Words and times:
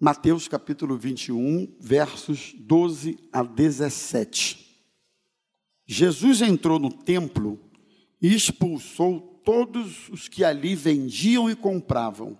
Mateus 0.00 0.46
capítulo 0.46 0.96
21, 0.96 1.74
versos 1.80 2.54
12 2.56 3.18
a 3.32 3.42
17. 3.42 4.64
Jesus 5.84 6.40
entrou 6.40 6.78
no 6.78 6.92
templo 6.92 7.58
e 8.22 8.32
expulsou 8.32 9.42
todos 9.44 10.08
os 10.10 10.28
que 10.28 10.44
ali 10.44 10.76
vendiam 10.76 11.50
e 11.50 11.56
compravam. 11.56 12.38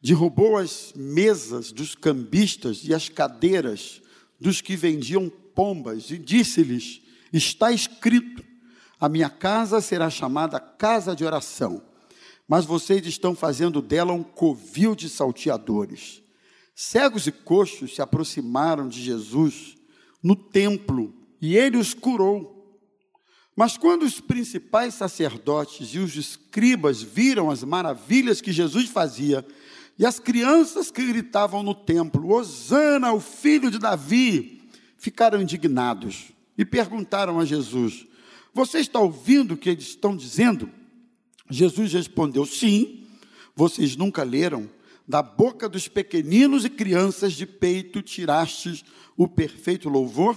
Derrubou 0.00 0.56
as 0.56 0.92
mesas 0.94 1.72
dos 1.72 1.96
cambistas 1.96 2.84
e 2.84 2.94
as 2.94 3.08
cadeiras 3.08 4.00
dos 4.40 4.60
que 4.60 4.76
vendiam 4.76 5.28
pombas 5.28 6.12
e 6.12 6.18
disse-lhes: 6.18 7.02
Está 7.32 7.72
escrito: 7.72 8.44
A 9.00 9.08
minha 9.08 9.28
casa 9.28 9.80
será 9.80 10.08
chamada 10.08 10.60
casa 10.60 11.16
de 11.16 11.24
oração, 11.24 11.82
mas 12.46 12.64
vocês 12.64 13.04
estão 13.06 13.34
fazendo 13.34 13.82
dela 13.82 14.12
um 14.12 14.22
covil 14.22 14.94
de 14.94 15.08
salteadores. 15.08 16.22
Cegos 16.82 17.26
e 17.26 17.30
coxos 17.30 17.94
se 17.94 18.00
aproximaram 18.00 18.88
de 18.88 19.02
Jesus 19.02 19.76
no 20.22 20.34
templo 20.34 21.14
e 21.38 21.54
ele 21.54 21.76
os 21.76 21.92
curou. 21.92 22.80
Mas 23.54 23.76
quando 23.76 24.02
os 24.02 24.18
principais 24.18 24.94
sacerdotes 24.94 25.88
e 25.88 25.98
os 25.98 26.16
escribas 26.16 27.02
viram 27.02 27.50
as 27.50 27.62
maravilhas 27.62 28.40
que 28.40 28.50
Jesus 28.50 28.88
fazia, 28.88 29.46
e 29.98 30.06
as 30.06 30.18
crianças 30.18 30.90
que 30.90 31.06
gritavam 31.06 31.62
no 31.62 31.74
templo, 31.74 32.32
Hosana, 32.32 33.12
o 33.12 33.20
filho 33.20 33.70
de 33.70 33.78
Davi, 33.78 34.62
ficaram 34.96 35.42
indignados 35.42 36.32
e 36.56 36.64
perguntaram 36.64 37.38
a 37.38 37.44
Jesus: 37.44 38.06
Você 38.54 38.78
está 38.78 38.98
ouvindo 38.98 39.52
o 39.52 39.56
que 39.58 39.68
eles 39.68 39.88
estão 39.88 40.16
dizendo? 40.16 40.70
Jesus 41.50 41.92
respondeu: 41.92 42.46
Sim, 42.46 43.06
vocês 43.54 43.96
nunca 43.96 44.22
leram 44.22 44.79
da 45.10 45.22
boca 45.22 45.68
dos 45.68 45.88
pequeninos 45.88 46.64
e 46.64 46.70
crianças 46.70 47.32
de 47.32 47.44
peito 47.44 48.00
tirastes 48.00 48.84
o 49.16 49.26
perfeito 49.26 49.88
louvor? 49.88 50.36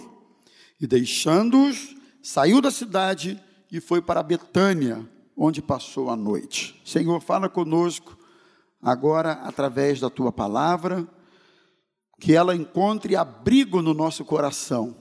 E 0.82 0.88
deixando-os, 0.88 1.96
saiu 2.24 2.60
da 2.60 2.72
cidade 2.72 3.40
e 3.72 3.80
foi 3.80 4.02
para 4.02 4.24
Betânia, 4.24 5.08
onde 5.38 5.62
passou 5.62 6.10
a 6.10 6.16
noite. 6.16 6.82
Senhor, 6.84 7.22
fala 7.22 7.48
conosco 7.48 8.18
agora 8.82 9.34
através 9.44 10.00
da 10.00 10.10
tua 10.10 10.32
palavra, 10.32 11.08
que 12.20 12.34
ela 12.34 12.56
encontre 12.56 13.16
abrigo 13.16 13.80
no 13.80 13.94
nosso 13.94 14.26
coração 14.26 14.96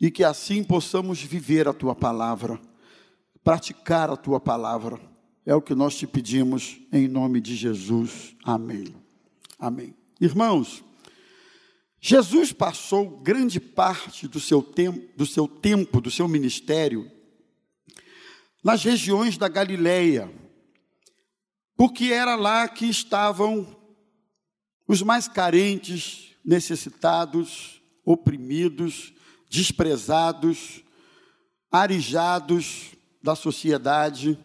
e 0.00 0.10
que 0.10 0.24
assim 0.24 0.64
possamos 0.64 1.22
viver 1.22 1.68
a 1.68 1.72
tua 1.72 1.94
palavra, 1.94 2.60
praticar 3.44 4.10
a 4.10 4.16
tua 4.16 4.40
palavra 4.40 5.00
é 5.48 5.54
o 5.54 5.62
que 5.62 5.74
nós 5.74 5.96
te 5.96 6.06
pedimos 6.06 6.78
em 6.92 7.08
nome 7.08 7.40
de 7.40 7.56
Jesus. 7.56 8.36
Amém. 8.44 8.94
Amém. 9.58 9.94
Irmãos, 10.20 10.84
Jesus 11.98 12.52
passou 12.52 13.18
grande 13.20 13.58
parte 13.58 14.28
do 14.28 14.38
seu 14.38 14.62
tempo, 14.62 15.08
do 15.16 15.24
seu 15.24 15.48
tempo, 15.48 16.02
do 16.02 16.10
seu 16.10 16.28
ministério 16.28 17.10
nas 18.62 18.84
regiões 18.84 19.38
da 19.38 19.48
Galileia, 19.48 20.30
porque 21.74 22.12
era 22.12 22.34
lá 22.34 22.68
que 22.68 22.84
estavam 22.84 23.74
os 24.86 25.00
mais 25.00 25.28
carentes, 25.28 26.36
necessitados, 26.44 27.80
oprimidos, 28.04 29.14
desprezados, 29.48 30.84
arijados 31.72 32.90
da 33.22 33.34
sociedade 33.34 34.38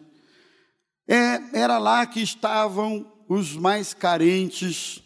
é, 1.06 1.58
era 1.60 1.78
lá 1.78 2.06
que 2.06 2.20
estavam 2.20 3.10
os 3.28 3.56
mais 3.56 3.92
carentes. 3.92 5.02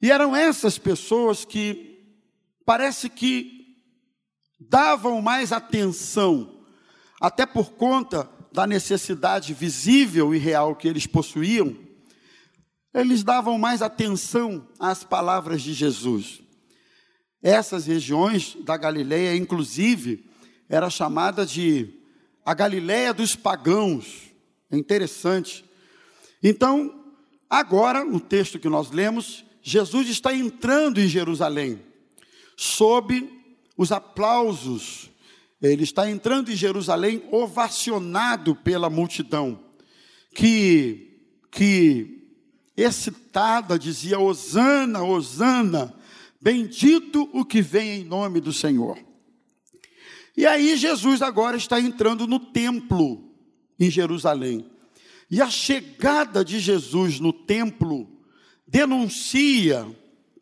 E 0.00 0.10
eram 0.10 0.36
essas 0.36 0.78
pessoas 0.78 1.44
que 1.44 2.02
parece 2.64 3.08
que 3.08 3.76
davam 4.60 5.20
mais 5.20 5.52
atenção, 5.52 6.64
até 7.20 7.46
por 7.46 7.72
conta 7.72 8.28
da 8.52 8.66
necessidade 8.66 9.52
visível 9.52 10.34
e 10.34 10.38
real 10.38 10.76
que 10.76 10.86
eles 10.86 11.06
possuíam, 11.06 11.76
eles 12.92 13.24
davam 13.24 13.58
mais 13.58 13.82
atenção 13.82 14.68
às 14.78 15.02
palavras 15.02 15.62
de 15.62 15.74
Jesus. 15.74 16.40
Essas 17.42 17.86
regiões 17.86 18.56
da 18.62 18.76
Galileia, 18.76 19.36
inclusive, 19.36 20.30
era 20.68 20.88
chamada 20.88 21.44
de 21.44 22.00
a 22.46 22.54
Galileia 22.54 23.12
dos 23.12 23.34
pagãos, 23.34 24.33
é 24.70 24.76
interessante. 24.76 25.64
Então, 26.42 27.04
agora, 27.48 28.04
no 28.04 28.20
texto 28.20 28.58
que 28.58 28.68
nós 28.68 28.90
lemos, 28.90 29.44
Jesus 29.62 30.08
está 30.08 30.34
entrando 30.34 31.00
em 31.00 31.08
Jerusalém, 31.08 31.80
sob 32.56 33.30
os 33.76 33.90
aplausos. 33.90 35.10
Ele 35.62 35.84
está 35.84 36.10
entrando 36.10 36.52
em 36.52 36.56
Jerusalém 36.56 37.22
ovacionado 37.30 38.54
pela 38.54 38.90
multidão, 38.90 39.58
que, 40.34 41.18
que 41.50 42.28
excitada 42.76 43.78
dizia: 43.78 44.18
Hosana, 44.18 45.02
Hosana, 45.02 45.94
bendito 46.40 47.28
o 47.32 47.44
que 47.44 47.62
vem 47.62 48.00
em 48.00 48.04
nome 48.04 48.40
do 48.40 48.52
Senhor. 48.52 48.98
E 50.36 50.44
aí 50.44 50.76
Jesus 50.76 51.22
agora 51.22 51.56
está 51.56 51.80
entrando 51.80 52.26
no 52.26 52.38
templo 52.38 53.33
em 53.78 53.90
Jerusalém. 53.90 54.70
E 55.30 55.40
a 55.40 55.50
chegada 55.50 56.44
de 56.44 56.60
Jesus 56.60 57.18
no 57.18 57.32
templo 57.32 58.08
denuncia 58.66 59.86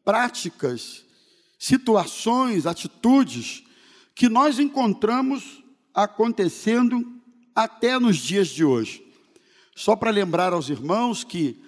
práticas, 0.04 1.04
situações, 1.58 2.66
atitudes 2.66 3.62
que 4.14 4.28
nós 4.28 4.58
encontramos 4.58 5.62
acontecendo 5.94 7.20
até 7.54 7.98
nos 7.98 8.16
dias 8.16 8.48
de 8.48 8.64
hoje. 8.64 9.04
Só 9.74 9.96
para 9.96 10.10
lembrar 10.10 10.52
aos 10.52 10.68
irmãos 10.68 11.24
que 11.24 11.60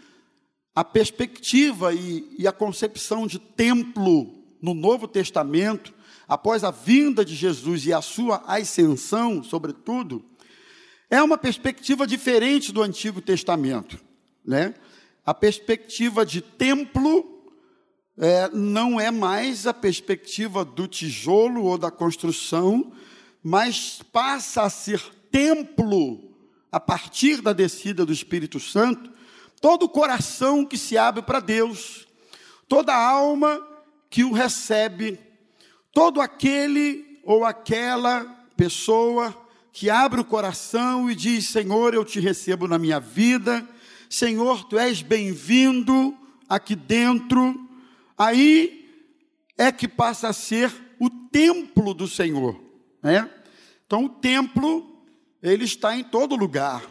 a 0.75 0.85
perspectiva 0.85 1.95
e, 1.95 2.35
e, 2.39 2.47
a 2.49 2.53
concepção 2.53 3.27
de 3.27 3.39
templo 3.39 4.35
no 4.61 4.75
Novo 4.75 5.07
Testamento, 5.07 5.95
após 6.27 6.65
a 6.65 6.71
vinda 6.71 7.25
de 7.25 7.35
Jesus 7.35 7.87
e 7.87 7.93
a 7.93 8.03
sua 8.03 8.43
ascensão, 8.47 9.43
sobretudo, 9.43 10.25
é 11.11 11.23
uma 11.23 11.39
perspectiva 11.39 12.07
diferente 12.07 12.73
do 12.73 12.83
Antigo 12.83 13.21
Testamento, 13.21 13.99
né? 14.45 14.75
A 15.25 15.33
perspectiva 15.33 16.25
de 16.25 16.41
templo 16.41 17.53
é, 18.19 18.49
não 18.53 19.01
é 19.01 19.11
mais 19.11 19.67
a 19.67 19.75
perspectiva 19.75 20.65
do 20.65 20.87
tijolo 20.87 21.65
ou 21.65 21.79
da 21.79 21.91
construção, 21.91 22.93
mas 23.43 24.03
passa 24.13 24.63
a 24.63 24.71
ser 24.71 25.03
templo 25.31 26.35
a 26.71 26.79
partir 26.79 27.41
da 27.41 27.53
descida 27.53 28.05
do 28.05 28.13
Espírito 28.13 28.59
Santo, 28.59 29.11
todo 29.61 29.85
o 29.85 29.89
coração 29.89 30.65
que 30.65 30.77
se 30.77 30.99
abre 30.99 31.23
para 31.23 31.41
Deus, 31.41 32.07
toda 32.69 32.95
alma 32.95 33.61
que 34.11 34.25
o 34.25 34.33
recebe, 34.33 35.19
todo 35.93 36.21
aquele 36.21 37.21
ou 37.25 37.45
aquela 37.45 38.25
pessoa 38.57 39.44
que 39.75 39.91
abre 39.91 40.21
o 40.21 40.25
coração 40.25 41.11
e 41.11 41.17
diz: 41.17 41.49
Senhor, 41.49 41.95
eu 41.95 42.05
te 42.05 42.21
recebo 42.21 42.69
na 42.69 42.79
minha 42.79 43.01
vida, 43.01 43.69
Senhor, 44.09 44.63
tu 44.65 44.79
és 44.79 45.03
bem-vindo 45.03 46.17
aqui 46.49 46.77
dentro. 46.77 47.69
Aí 48.17 48.89
é 49.59 49.73
que 49.73 49.89
passa 49.89 50.29
a 50.29 50.33
ser 50.33 50.73
o 51.01 51.11
templo 51.11 51.93
do 51.93 52.07
Senhor, 52.07 52.59
né? 53.03 53.29
Então, 53.85 54.05
o 54.05 54.09
templo, 54.09 55.05
ele 55.43 55.65
está 55.65 55.97
em 55.97 56.05
todo 56.05 56.37
lugar. 56.37 56.85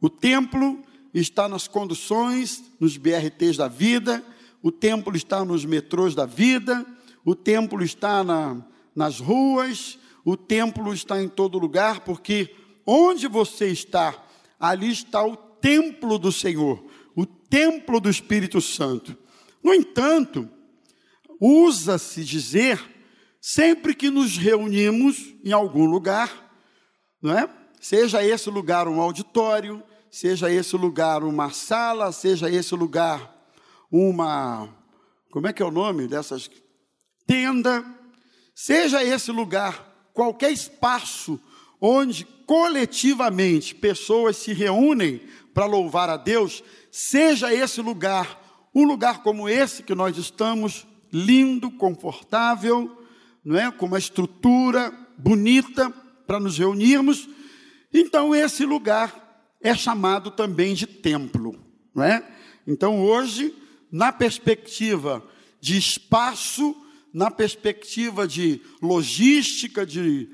O 0.00 0.08
templo 0.08 0.80
está 1.12 1.48
nas 1.48 1.66
conduções, 1.66 2.62
nos 2.78 2.96
BRTs 2.96 3.56
da 3.56 3.66
vida, 3.66 4.24
o 4.62 4.70
templo 4.70 5.16
está 5.16 5.44
nos 5.44 5.64
metrôs 5.64 6.14
da 6.14 6.24
vida, 6.24 6.86
o 7.24 7.34
templo 7.34 7.82
está 7.82 8.22
na, 8.22 8.64
nas 8.94 9.18
ruas, 9.18 9.98
o 10.30 10.36
templo 10.36 10.92
está 10.92 11.22
em 11.22 11.26
todo 11.26 11.58
lugar, 11.58 12.00
porque 12.00 12.54
onde 12.86 13.26
você 13.26 13.68
está, 13.68 14.14
ali 14.60 14.92
está 14.92 15.24
o 15.24 15.34
templo 15.34 16.18
do 16.18 16.30
Senhor, 16.30 16.84
o 17.16 17.24
templo 17.24 17.98
do 17.98 18.10
Espírito 18.10 18.60
Santo. 18.60 19.16
No 19.64 19.72
entanto, 19.72 20.46
usa-se 21.40 22.22
dizer, 22.22 22.78
sempre 23.40 23.94
que 23.94 24.10
nos 24.10 24.36
reunimos 24.36 25.32
em 25.42 25.50
algum 25.50 25.86
lugar, 25.86 26.52
não 27.22 27.32
é? 27.32 27.48
Seja 27.80 28.22
esse 28.22 28.50
lugar 28.50 28.86
um 28.86 29.00
auditório, 29.00 29.82
seja 30.10 30.52
esse 30.52 30.76
lugar 30.76 31.24
uma 31.24 31.48
sala, 31.52 32.12
seja 32.12 32.50
esse 32.50 32.74
lugar 32.74 33.34
uma. 33.90 34.68
Como 35.30 35.46
é 35.46 35.54
que 35.54 35.62
é 35.62 35.64
o 35.64 35.70
nome 35.70 36.06
dessas? 36.06 36.50
Tenda. 37.26 37.82
Seja 38.54 39.02
esse 39.02 39.32
lugar 39.32 39.87
qualquer 40.18 40.50
espaço 40.50 41.38
onde 41.80 42.24
coletivamente 42.44 43.72
pessoas 43.72 44.36
se 44.36 44.52
reúnem 44.52 45.20
para 45.54 45.64
louvar 45.64 46.10
a 46.10 46.16
Deus, 46.16 46.60
seja 46.90 47.54
esse 47.54 47.80
lugar 47.80 48.42
um 48.74 48.82
lugar 48.82 49.22
como 49.22 49.48
esse 49.48 49.84
que 49.84 49.94
nós 49.94 50.16
estamos, 50.18 50.84
lindo, 51.12 51.70
confortável, 51.70 53.00
não 53.44 53.56
é? 53.56 53.70
Com 53.70 53.86
uma 53.86 53.98
estrutura 53.98 54.92
bonita 55.16 55.88
para 56.26 56.40
nos 56.40 56.58
reunirmos. 56.58 57.28
Então 57.94 58.34
esse 58.34 58.64
lugar 58.64 59.54
é 59.60 59.72
chamado 59.72 60.32
também 60.32 60.74
de 60.74 60.88
templo, 60.88 61.54
não 61.94 62.02
é? 62.02 62.28
Então 62.66 63.00
hoje, 63.00 63.54
na 63.88 64.10
perspectiva 64.10 65.24
de 65.60 65.78
espaço, 65.78 66.74
na 67.18 67.32
perspectiva 67.32 68.28
de 68.28 68.60
logística, 68.80 69.84
de 69.84 70.28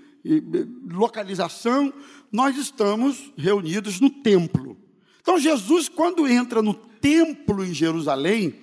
localização, 0.86 1.90
nós 2.30 2.58
estamos 2.58 3.32
reunidos 3.38 4.00
no 4.00 4.10
templo. 4.10 4.76
Então, 5.22 5.38
Jesus, 5.38 5.88
quando 5.88 6.28
entra 6.28 6.60
no 6.60 6.74
templo 6.74 7.64
em 7.64 7.72
Jerusalém, 7.72 8.56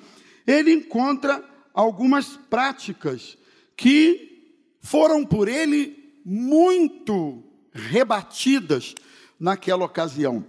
ele 0.45 0.71
encontra 0.71 1.43
algumas 1.73 2.37
práticas 2.47 3.39
que 3.75 4.53
foram 4.81 5.25
por 5.25 5.47
ele 5.47 6.21
muito 6.23 7.43
rebatidas 7.73 8.93
naquela 9.39 9.83
ocasião. 9.83 10.45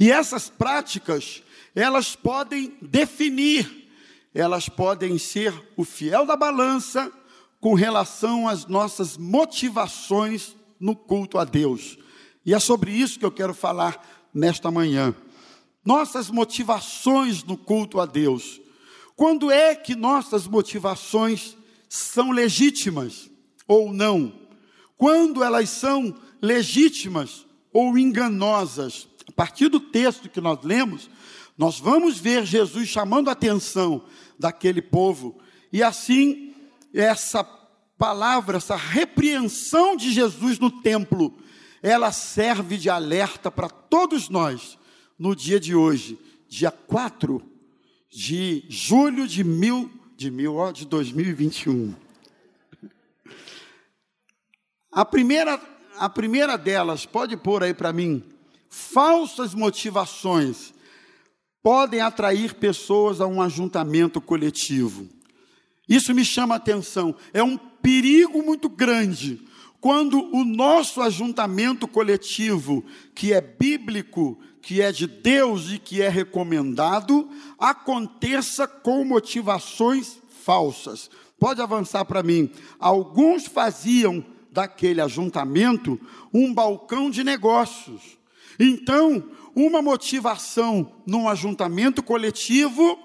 E 0.00 0.10
essas 0.10 0.48
práticas, 0.48 1.42
elas 1.74 2.16
podem 2.16 2.74
definir, 2.80 3.83
elas 4.34 4.68
podem 4.68 5.16
ser 5.16 5.54
o 5.76 5.84
fiel 5.84 6.26
da 6.26 6.36
balança 6.36 7.10
com 7.60 7.72
relação 7.72 8.48
às 8.48 8.66
nossas 8.66 9.16
motivações 9.16 10.56
no 10.78 10.96
culto 10.96 11.38
a 11.38 11.44
Deus. 11.44 11.96
E 12.44 12.52
é 12.52 12.58
sobre 12.58 12.90
isso 12.90 13.18
que 13.18 13.24
eu 13.24 13.30
quero 13.30 13.54
falar 13.54 14.28
nesta 14.34 14.70
manhã. 14.70 15.14
Nossas 15.84 16.28
motivações 16.30 17.44
no 17.44 17.56
culto 17.56 18.00
a 18.00 18.06
Deus. 18.06 18.60
Quando 19.16 19.50
é 19.50 19.74
que 19.74 19.94
nossas 19.94 20.46
motivações 20.46 21.56
são 21.88 22.32
legítimas 22.32 23.30
ou 23.68 23.92
não? 23.92 24.32
Quando 24.96 25.42
elas 25.42 25.70
são 25.70 26.14
legítimas 26.42 27.46
ou 27.72 27.96
enganosas? 27.96 29.08
A 29.28 29.32
partir 29.32 29.68
do 29.68 29.78
texto 29.78 30.28
que 30.28 30.40
nós 30.40 30.58
lemos, 30.62 31.08
nós 31.56 31.78
vamos 31.78 32.18
ver 32.18 32.44
Jesus 32.44 32.88
chamando 32.88 33.28
a 33.28 33.32
atenção 33.32 34.04
daquele 34.38 34.82
povo, 34.82 35.38
e 35.72 35.82
assim, 35.82 36.54
essa 36.92 37.44
palavra, 37.96 38.58
essa 38.58 38.76
repreensão 38.76 39.96
de 39.96 40.12
Jesus 40.12 40.58
no 40.58 40.70
templo, 40.82 41.36
ela 41.82 42.12
serve 42.12 42.76
de 42.76 42.88
alerta 42.88 43.50
para 43.50 43.68
todos 43.68 44.28
nós 44.28 44.78
no 45.18 45.34
dia 45.34 45.60
de 45.60 45.74
hoje, 45.74 46.18
dia 46.48 46.70
4 46.70 47.42
de 48.10 48.64
julho 48.68 49.26
de 49.26 49.42
mil, 49.42 49.90
de 50.16 50.30
mil, 50.30 50.54
ó, 50.54 50.70
de 50.70 50.86
2021. 50.86 51.94
A 54.92 55.04
primeira, 55.04 55.60
a 55.98 56.08
primeira 56.08 56.56
delas, 56.56 57.04
pode 57.04 57.36
pôr 57.36 57.64
aí 57.64 57.74
para 57.74 57.92
mim, 57.92 58.22
falsas 58.68 59.54
motivações 59.54 60.73
podem 61.64 62.02
atrair 62.02 62.52
pessoas 62.52 63.22
a 63.22 63.26
um 63.26 63.40
ajuntamento 63.40 64.20
coletivo. 64.20 65.08
Isso 65.88 66.14
me 66.14 66.22
chama 66.22 66.54
a 66.54 66.58
atenção. 66.58 67.16
É 67.32 67.42
um 67.42 67.56
perigo 67.56 68.42
muito 68.42 68.68
grande 68.68 69.40
quando 69.80 70.18
o 70.34 70.44
nosso 70.44 71.00
ajuntamento 71.00 71.88
coletivo, 71.88 72.84
que 73.14 73.32
é 73.32 73.40
bíblico, 73.40 74.38
que 74.60 74.82
é 74.82 74.92
de 74.92 75.06
Deus 75.06 75.70
e 75.70 75.78
que 75.78 76.02
é 76.02 76.08
recomendado, 76.08 77.30
aconteça 77.58 78.66
com 78.66 79.02
motivações 79.02 80.18
falsas. 80.42 81.10
Pode 81.38 81.62
avançar 81.62 82.04
para 82.04 82.22
mim. 82.22 82.50
Alguns 82.78 83.46
faziam 83.46 84.22
daquele 84.50 85.00
ajuntamento 85.00 85.98
um 86.32 86.52
balcão 86.52 87.10
de 87.10 87.24
negócios. 87.24 88.18
Então, 88.58 89.22
uma 89.54 89.80
motivação 89.80 90.92
num 91.06 91.28
ajuntamento 91.28 92.02
coletivo 92.02 92.98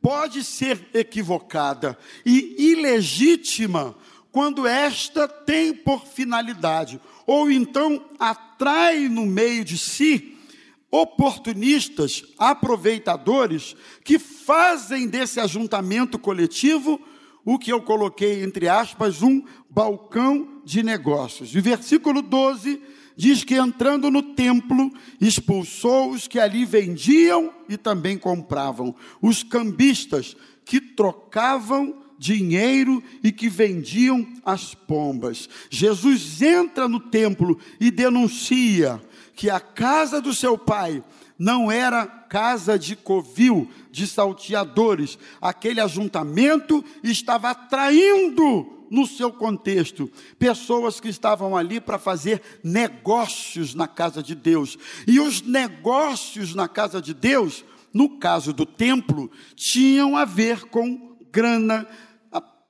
pode 0.00 0.42
ser 0.42 0.88
equivocada 0.94 1.98
e 2.24 2.72
ilegítima 2.72 3.94
quando 4.32 4.66
esta 4.66 5.26
tem 5.26 5.74
por 5.74 6.06
finalidade, 6.06 7.00
ou 7.26 7.50
então 7.50 8.04
atrai 8.18 9.08
no 9.08 9.26
meio 9.26 9.64
de 9.64 9.76
si 9.76 10.36
oportunistas, 10.90 12.24
aproveitadores, 12.38 13.76
que 14.04 14.18
fazem 14.18 15.08
desse 15.08 15.38
ajuntamento 15.38 16.18
coletivo 16.18 17.00
o 17.44 17.58
que 17.58 17.72
eu 17.72 17.80
coloquei 17.80 18.42
entre 18.42 18.68
aspas, 18.68 19.22
um 19.22 19.42
balcão 19.68 20.60
de 20.64 20.82
negócios. 20.82 21.54
E 21.54 21.60
versículo 21.60 22.22
12 22.22 22.80
diz 23.16 23.44
que 23.44 23.54
entrando 23.54 24.10
no 24.10 24.22
templo, 24.22 24.92
expulsou 25.20 26.10
os 26.10 26.26
que 26.26 26.38
ali 26.38 26.64
vendiam 26.64 27.52
e 27.68 27.76
também 27.76 28.16
compravam, 28.16 28.94
os 29.20 29.42
cambistas 29.42 30.36
que 30.64 30.80
trocavam 30.80 31.94
dinheiro 32.18 33.02
e 33.24 33.32
que 33.32 33.48
vendiam 33.48 34.26
as 34.44 34.74
pombas. 34.74 35.48
Jesus 35.70 36.42
entra 36.42 36.86
no 36.86 37.00
templo 37.00 37.58
e 37.80 37.90
denuncia 37.90 39.00
que 39.34 39.48
a 39.48 39.58
casa 39.58 40.20
do 40.20 40.34
seu 40.34 40.58
pai 40.58 41.02
não 41.38 41.72
era 41.72 42.06
casa 42.06 42.78
de 42.78 42.94
covil, 42.94 43.70
de 43.90 44.06
salteadores. 44.06 45.18
Aquele 45.40 45.80
ajuntamento 45.80 46.84
estava 47.02 47.50
atraindo 47.50 48.79
no 48.90 49.06
seu 49.06 49.32
contexto, 49.32 50.10
pessoas 50.38 50.98
que 50.98 51.08
estavam 51.08 51.56
ali 51.56 51.80
para 51.80 51.98
fazer 51.98 52.42
negócios 52.62 53.74
na 53.74 53.86
casa 53.86 54.22
de 54.22 54.34
Deus. 54.34 54.76
E 55.06 55.20
os 55.20 55.40
negócios 55.40 56.54
na 56.54 56.68
casa 56.68 57.00
de 57.00 57.14
Deus, 57.14 57.64
no 57.94 58.18
caso 58.18 58.52
do 58.52 58.66
templo, 58.66 59.30
tinham 59.54 60.16
a 60.16 60.24
ver 60.24 60.64
com 60.64 61.16
grana, 61.30 61.86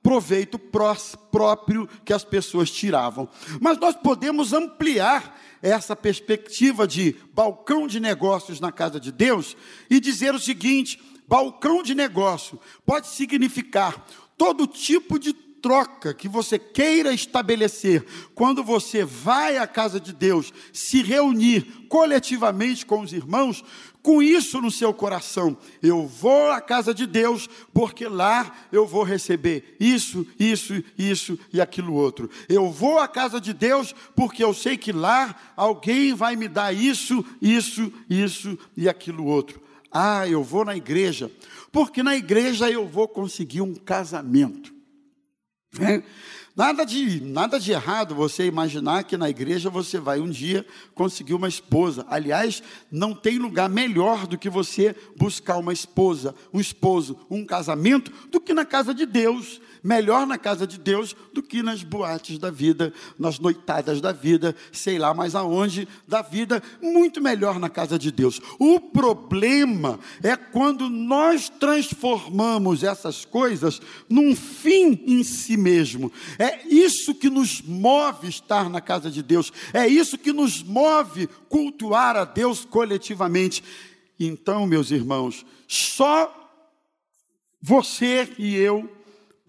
proveito 0.03 0.57
próprio 0.57 1.87
que 2.03 2.13
as 2.13 2.23
pessoas 2.23 2.71
tiravam. 2.71 3.29
Mas 3.59 3.77
nós 3.77 3.95
podemos 3.95 4.53
ampliar 4.53 5.39
essa 5.61 5.95
perspectiva 5.95 6.87
de 6.87 7.15
balcão 7.33 7.85
de 7.85 7.99
negócios 7.99 8.59
na 8.59 8.71
casa 8.71 8.99
de 8.99 9.11
Deus 9.11 9.55
e 9.89 9.99
dizer 9.99 10.33
o 10.33 10.39
seguinte: 10.39 10.99
balcão 11.27 11.83
de 11.83 11.93
negócio 11.93 12.59
pode 12.85 13.07
significar 13.07 14.05
todo 14.37 14.65
tipo 14.65 15.19
de 15.19 15.33
troca 15.61 16.13
que 16.13 16.27
você 16.27 16.57
queira 16.57 17.13
estabelecer 17.13 18.05
quando 18.33 18.63
você 18.63 19.05
vai 19.05 19.57
à 19.57 19.67
casa 19.67 19.99
de 19.99 20.11
Deus 20.11 20.51
se 20.73 21.03
reunir 21.03 21.85
coletivamente 21.87 22.85
com 22.85 23.01
os 23.01 23.13
irmãos, 23.13 23.63
com 24.01 24.21
isso 24.21 24.59
no 24.59 24.71
seu 24.71 24.93
coração, 24.93 25.55
eu 25.81 26.07
vou 26.07 26.49
à 26.51 26.59
casa 26.59 26.93
de 26.93 27.05
Deus, 27.05 27.47
porque 27.73 28.07
lá 28.07 28.51
eu 28.71 28.87
vou 28.87 29.03
receber 29.03 29.75
isso, 29.79 30.25
isso, 30.39 30.83
isso 30.97 31.37
e 31.53 31.61
aquilo 31.61 31.93
outro. 31.93 32.29
Eu 32.49 32.71
vou 32.71 32.97
à 32.97 33.07
casa 33.07 33.39
de 33.39 33.53
Deus, 33.53 33.93
porque 34.15 34.43
eu 34.43 34.53
sei 34.53 34.75
que 34.75 34.91
lá 34.91 35.35
alguém 35.55 36.13
vai 36.13 36.35
me 36.35 36.47
dar 36.47 36.73
isso, 36.73 37.23
isso, 37.39 37.93
isso 38.09 38.57
e 38.75 38.89
aquilo 38.89 39.25
outro. 39.25 39.61
Ah, 39.91 40.27
eu 40.27 40.43
vou 40.43 40.65
na 40.65 40.75
igreja, 40.75 41.29
porque 41.71 42.01
na 42.01 42.15
igreja 42.15 42.71
eu 42.71 42.87
vou 42.87 43.07
conseguir 43.07 43.61
um 43.61 43.75
casamento. 43.75 44.80
É? 45.79 46.03
Nada 46.53 46.83
de, 46.83 47.21
nada 47.21 47.57
de 47.57 47.71
errado 47.71 48.13
você 48.13 48.45
imaginar 48.45 49.05
que 49.05 49.15
na 49.15 49.29
igreja 49.29 49.69
você 49.69 49.97
vai 49.97 50.19
um 50.19 50.29
dia 50.29 50.65
conseguir 50.93 51.33
uma 51.33 51.47
esposa. 51.47 52.05
Aliás, 52.09 52.61
não 52.91 53.15
tem 53.15 53.39
lugar 53.39 53.69
melhor 53.69 54.27
do 54.27 54.37
que 54.37 54.49
você 54.49 54.93
buscar 55.15 55.57
uma 55.57 55.71
esposa, 55.71 56.35
um 56.53 56.59
esposo, 56.59 57.17
um 57.29 57.45
casamento, 57.45 58.11
do 58.29 58.41
que 58.41 58.53
na 58.53 58.65
casa 58.65 58.93
de 58.93 59.05
Deus 59.05 59.61
melhor 59.83 60.27
na 60.27 60.37
casa 60.37 60.67
de 60.67 60.77
Deus 60.77 61.15
do 61.33 61.41
que 61.41 61.63
nas 61.63 61.83
boates 61.83 62.37
da 62.37 62.51
vida, 62.51 62.93
nas 63.17 63.39
noitadas 63.39 63.99
da 63.99 64.11
vida, 64.11 64.55
sei 64.71 64.97
lá 64.97 65.13
mais 65.13 65.35
aonde 65.35 65.87
da 66.07 66.21
vida, 66.21 66.61
muito 66.81 67.21
melhor 67.21 67.59
na 67.59 67.69
casa 67.69 67.97
de 67.97 68.11
Deus. 68.11 68.39
O 68.59 68.79
problema 68.79 69.99
é 70.21 70.35
quando 70.35 70.89
nós 70.89 71.49
transformamos 71.49 72.83
essas 72.83 73.25
coisas 73.25 73.81
num 74.09 74.35
fim 74.35 75.03
em 75.07 75.23
si 75.23 75.57
mesmo. 75.57 76.11
É 76.37 76.67
isso 76.67 77.15
que 77.15 77.29
nos 77.29 77.61
move 77.61 78.27
estar 78.27 78.69
na 78.69 78.81
casa 78.81 79.09
de 79.09 79.23
Deus, 79.23 79.51
é 79.73 79.87
isso 79.87 80.17
que 80.17 80.31
nos 80.31 80.61
move 80.63 81.27
cultuar 81.49 82.15
a 82.15 82.25
Deus 82.25 82.65
coletivamente. 82.65 83.63
Então, 84.19 84.67
meus 84.67 84.91
irmãos, 84.91 85.45
só 85.67 86.37
você 87.61 88.29
e 88.37 88.55
eu 88.55 88.89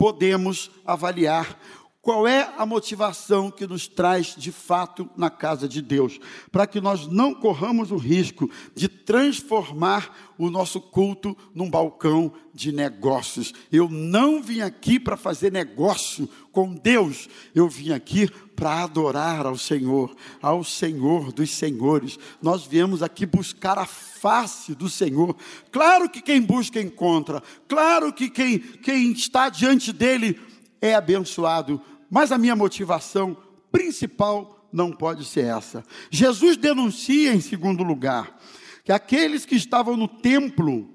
podemos 0.03 0.69
avaliar 0.85 1.57
Qual 2.03 2.27
é 2.27 2.53
a 2.59 2.67
motivação 2.67 3.49
que 3.49 3.65
nos 3.65 3.87
traz 3.87 4.35
de 4.37 4.51
fato 4.51 5.09
na 5.17 5.31
casa 5.31 5.69
de 5.69 5.81
Deus? 5.81 6.19
Para 6.51 6.67
que 6.67 6.81
nós 6.81 7.07
não 7.07 7.33
corramos 7.33 7.93
o 7.93 7.97
risco 7.97 8.51
de 8.75 8.89
transformar 8.89 10.35
o 10.37 10.51
nosso 10.51 10.81
culto 10.81 11.37
num 11.55 11.71
balcão 11.71 12.33
de 12.53 12.73
negócios. 12.73 13.55
Eu 13.71 13.89
não 13.89 14.43
vim 14.43 14.63
aqui 14.63 14.99
para 14.99 15.17
fazer 15.17 15.53
negócio 15.53 16.29
com 16.51 16.75
Deus, 16.75 17.29
eu 17.55 17.69
vim 17.69 17.93
aqui 17.93 18.29
para 18.57 18.83
adorar 18.83 19.47
ao 19.47 19.57
Senhor, 19.57 20.13
ao 20.43 20.65
Senhor 20.65 21.31
dos 21.31 21.51
Senhores. 21.51 22.19
Nós 22.43 22.67
viemos 22.67 23.01
aqui 23.01 23.25
buscar 23.25 23.79
a 23.79 23.87
face 24.23 24.75
do 24.75 24.89
Senhor. 24.89 25.37
Claro 25.71 26.09
que 26.09 26.23
quem 26.23 26.41
busca 26.41 26.81
encontra, 26.81 27.43
claro 27.69 28.11
que 28.13 28.31
quem, 28.31 28.59
quem 28.59 29.13
está 29.13 29.51
diante 29.51 29.93
dele 29.93 30.41
é 30.81 30.95
abençoado 30.95 31.83
mas 32.15 32.31
a 32.31 32.37
minha 32.37 32.55
motivação 32.55 33.35
principal 33.71 34.69
não 34.71 34.93
pode 34.93 35.25
ser 35.25 35.47
essa. 35.47 35.83
Jesus 36.11 36.59
denuncia, 36.59 37.33
em 37.33 37.41
segundo 37.41 37.83
lugar, 37.83 38.39
que 38.85 38.93
aqueles 38.93 39.47
que 39.47 39.55
estavam 39.55 39.97
no 39.97 40.07
templo, 40.07 40.91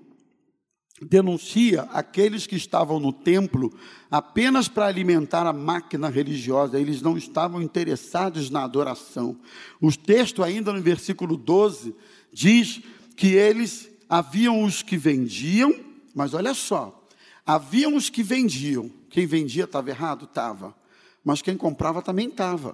denuncia 1.01 1.89
aqueles 1.91 2.45
que 2.45 2.55
estavam 2.55 2.99
no 2.99 3.11
templo 3.11 3.75
apenas 4.11 4.67
para 4.67 4.85
alimentar 4.85 5.47
a 5.47 5.53
máquina 5.53 6.07
religiosa, 6.07 6.79
eles 6.79 7.01
não 7.01 7.17
estavam 7.17 7.63
interessados 7.63 8.51
na 8.51 8.63
adoração. 8.63 9.39
O 9.81 9.91
texto, 9.91 10.43
ainda 10.43 10.71
no 10.71 10.83
versículo 10.83 11.35
12, 11.35 11.95
diz 12.31 12.79
que 13.17 13.33
eles 13.33 13.89
haviam 14.07 14.63
os 14.63 14.81
que 14.81 14.95
vendiam, 14.95 15.75
mas 16.15 16.33
olha 16.33 16.53
só, 16.53 17.05
haviam 17.45 17.95
os 17.95 18.09
que 18.09 18.23
vendiam. 18.23 18.89
Quem 19.09 19.25
vendia 19.25 19.65
estava 19.65 19.89
errado? 19.89 20.23
Estava 20.23 20.73
mas 21.27 21.41
quem 21.41 21.57
comprava 21.57 22.01
também 22.01 22.29
estava. 22.29 22.73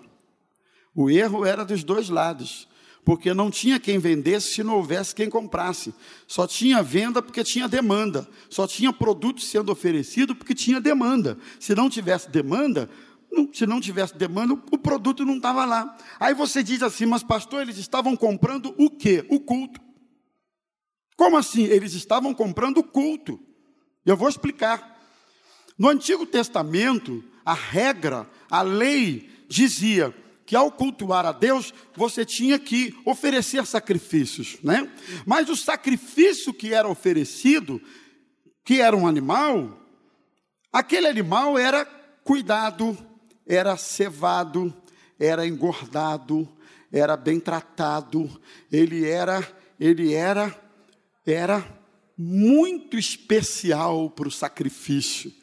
O 0.93 1.09
erro 1.09 1.43
era 1.43 1.65
dos 1.65 1.83
dois 1.83 2.07
lados, 2.07 2.67
porque 3.03 3.33
não 3.33 3.49
tinha 3.49 3.79
quem 3.79 3.97
vendesse 3.97 4.53
se 4.53 4.63
não 4.63 4.75
houvesse 4.75 5.15
quem 5.15 5.27
comprasse. 5.27 5.91
Só 6.27 6.45
tinha 6.45 6.83
venda 6.83 7.19
porque 7.19 7.43
tinha 7.43 7.67
demanda. 7.67 8.29
Só 8.51 8.67
tinha 8.67 8.93
produto 8.93 9.41
sendo 9.41 9.71
oferecido 9.71 10.35
porque 10.35 10.53
tinha 10.53 10.79
demanda. 10.79 11.35
Se 11.59 11.73
não 11.73 11.89
tivesse 11.89 12.29
demanda, 12.29 12.87
não, 13.31 13.49
se 13.51 13.65
não 13.65 13.81
tivesse 13.81 14.15
demanda, 14.15 14.53
o 14.53 14.77
produto 14.77 15.25
não 15.25 15.37
estava 15.37 15.65
lá. 15.65 15.97
Aí 16.19 16.35
você 16.35 16.61
diz 16.61 16.83
assim, 16.83 17.07
mas 17.07 17.23
pastor, 17.23 17.63
eles 17.63 17.79
estavam 17.79 18.15
comprando 18.15 18.75
o 18.77 18.87
quê? 18.87 19.25
O 19.31 19.39
culto. 19.39 19.81
Como 21.15 21.37
assim? 21.37 21.63
Eles 21.63 21.93
estavam 21.93 22.33
comprando 22.33 22.79
o 22.79 22.83
culto. 22.83 23.39
Eu 24.05 24.17
vou 24.17 24.29
explicar. 24.29 24.99
No 25.77 25.89
Antigo 25.89 26.25
Testamento, 26.25 27.23
a 27.45 27.53
regra, 27.53 28.29
a 28.49 28.61
lei 28.61 29.29
dizia 29.47 30.13
que 30.45 30.55
ao 30.55 30.71
cultuar 30.71 31.25
a 31.25 31.31
Deus, 31.31 31.73
você 31.95 32.25
tinha 32.25 32.59
que 32.59 32.93
oferecer 33.05 33.65
sacrifícios, 33.65 34.57
né? 34.61 34.91
Mas 35.25 35.49
o 35.49 35.55
sacrifício 35.55 36.53
que 36.53 36.73
era 36.73 36.87
oferecido, 36.87 37.81
que 38.63 38.81
era 38.81 38.95
um 38.95 39.07
animal, 39.07 39.79
aquele 40.71 41.07
animal 41.07 41.57
era 41.57 41.85
cuidado, 42.23 42.97
era 43.47 43.77
cevado, 43.77 44.73
era 45.19 45.47
engordado, 45.47 46.47
era 46.91 47.15
bem 47.15 47.39
tratado, 47.39 48.29
ele 48.71 49.07
era, 49.07 49.45
ele 49.79 50.13
era, 50.13 50.55
era 51.25 51.65
muito 52.17 52.97
especial 52.97 54.09
para 54.09 54.27
o 54.27 54.31
sacrifício. 54.31 55.33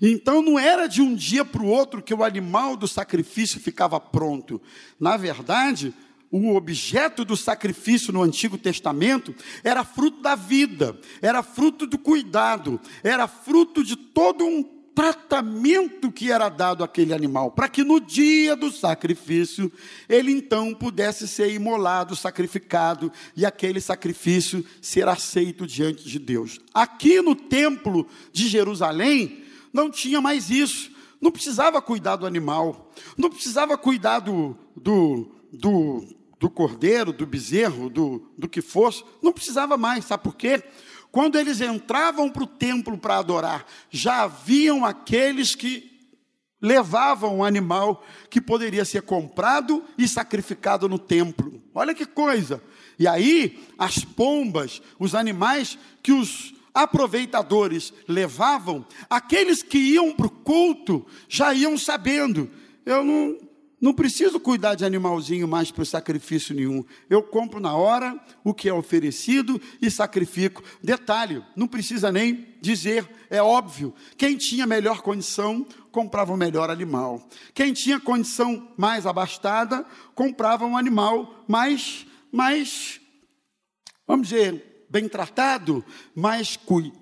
Então 0.00 0.42
não 0.42 0.58
era 0.58 0.86
de 0.86 1.00
um 1.00 1.14
dia 1.14 1.44
para 1.44 1.62
o 1.62 1.68
outro 1.68 2.02
que 2.02 2.12
o 2.12 2.24
animal 2.24 2.76
do 2.76 2.88
sacrifício 2.88 3.60
ficava 3.60 4.00
pronto. 4.00 4.60
Na 4.98 5.16
verdade, 5.16 5.94
o 6.30 6.56
objeto 6.56 7.24
do 7.24 7.36
sacrifício 7.36 8.12
no 8.12 8.22
Antigo 8.22 8.58
Testamento 8.58 9.34
era 9.62 9.84
fruto 9.84 10.20
da 10.20 10.34
vida, 10.34 10.98
era 11.22 11.42
fruto 11.42 11.86
do 11.86 11.96
cuidado, 11.96 12.80
era 13.04 13.28
fruto 13.28 13.84
de 13.84 13.94
todo 13.96 14.44
um 14.44 14.62
tratamento 14.94 16.12
que 16.12 16.30
era 16.30 16.48
dado 16.48 16.84
àquele 16.84 17.12
animal, 17.12 17.50
para 17.50 17.68
que 17.68 17.82
no 17.82 17.98
dia 18.00 18.54
do 18.54 18.70
sacrifício 18.70 19.72
ele 20.08 20.30
então 20.30 20.72
pudesse 20.72 21.26
ser 21.26 21.52
imolado, 21.52 22.14
sacrificado 22.14 23.10
e 23.36 23.44
aquele 23.44 23.80
sacrifício 23.80 24.64
ser 24.80 25.08
aceito 25.08 25.66
diante 25.66 26.08
de 26.08 26.18
Deus. 26.18 26.60
Aqui 26.72 27.20
no 27.20 27.34
templo 27.34 28.06
de 28.32 28.48
Jerusalém, 28.48 29.42
não 29.72 29.90
tinha 29.90 30.20
mais 30.20 30.50
isso. 30.50 30.92
Não 31.20 31.32
precisava 31.32 31.80
cuidar 31.80 32.16
do 32.16 32.26
animal, 32.26 32.92
não 33.16 33.30
precisava 33.30 33.78
cuidar 33.78 34.18
do, 34.18 34.54
do, 34.76 35.26
do, 35.50 36.04
do 36.38 36.50
cordeiro, 36.50 37.14
do 37.14 37.24
bezerro, 37.24 37.88
do, 37.88 38.30
do 38.36 38.46
que 38.46 38.60
fosse, 38.60 39.02
não 39.22 39.32
precisava 39.32 39.78
mais, 39.78 40.04
sabe 40.04 40.22
por 40.22 40.36
quê? 40.36 40.62
Quando 41.14 41.38
eles 41.38 41.60
entravam 41.60 42.28
para 42.28 42.42
o 42.42 42.46
templo 42.46 42.98
para 42.98 43.18
adorar, 43.18 43.64
já 43.88 44.24
haviam 44.24 44.84
aqueles 44.84 45.54
que 45.54 46.10
levavam 46.60 47.36
um 47.36 47.44
animal 47.44 48.04
que 48.28 48.40
poderia 48.40 48.84
ser 48.84 49.02
comprado 49.02 49.84
e 49.96 50.08
sacrificado 50.08 50.88
no 50.88 50.98
templo. 50.98 51.62
Olha 51.72 51.94
que 51.94 52.04
coisa! 52.04 52.60
E 52.98 53.06
aí, 53.06 53.64
as 53.78 54.04
pombas, 54.04 54.82
os 54.98 55.14
animais 55.14 55.78
que 56.02 56.10
os 56.10 56.52
aproveitadores 56.74 57.92
levavam, 58.08 58.84
aqueles 59.08 59.62
que 59.62 59.78
iam 59.78 60.12
para 60.12 60.26
o 60.26 60.30
culto 60.30 61.06
já 61.28 61.54
iam 61.54 61.78
sabendo: 61.78 62.50
eu 62.84 63.04
não, 63.04 63.38
não 63.84 63.92
preciso 63.92 64.40
cuidar 64.40 64.76
de 64.76 64.82
animalzinho 64.82 65.46
mais 65.46 65.70
para 65.70 65.84
sacrifício 65.84 66.54
nenhum. 66.54 66.82
Eu 67.10 67.22
compro 67.22 67.60
na 67.60 67.76
hora 67.76 68.18
o 68.42 68.54
que 68.54 68.66
é 68.66 68.72
oferecido 68.72 69.60
e 69.78 69.90
sacrifico. 69.90 70.64
Detalhe, 70.82 71.44
não 71.54 71.68
precisa 71.68 72.10
nem 72.10 72.48
dizer, 72.62 73.06
é 73.28 73.42
óbvio. 73.42 73.92
Quem 74.16 74.38
tinha 74.38 74.66
melhor 74.66 75.02
condição, 75.02 75.66
comprava 75.92 76.32
o 76.32 76.36
melhor 76.36 76.70
animal. 76.70 77.28
Quem 77.52 77.74
tinha 77.74 78.00
condição 78.00 78.72
mais 78.74 79.04
abastada, 79.04 79.84
comprava 80.14 80.64
um 80.64 80.78
animal 80.78 81.44
mais, 81.46 82.06
mais 82.32 82.98
vamos 84.06 84.28
dizer, 84.28 84.86
bem 84.88 85.08
tratado, 85.08 85.84
mais 86.14 86.58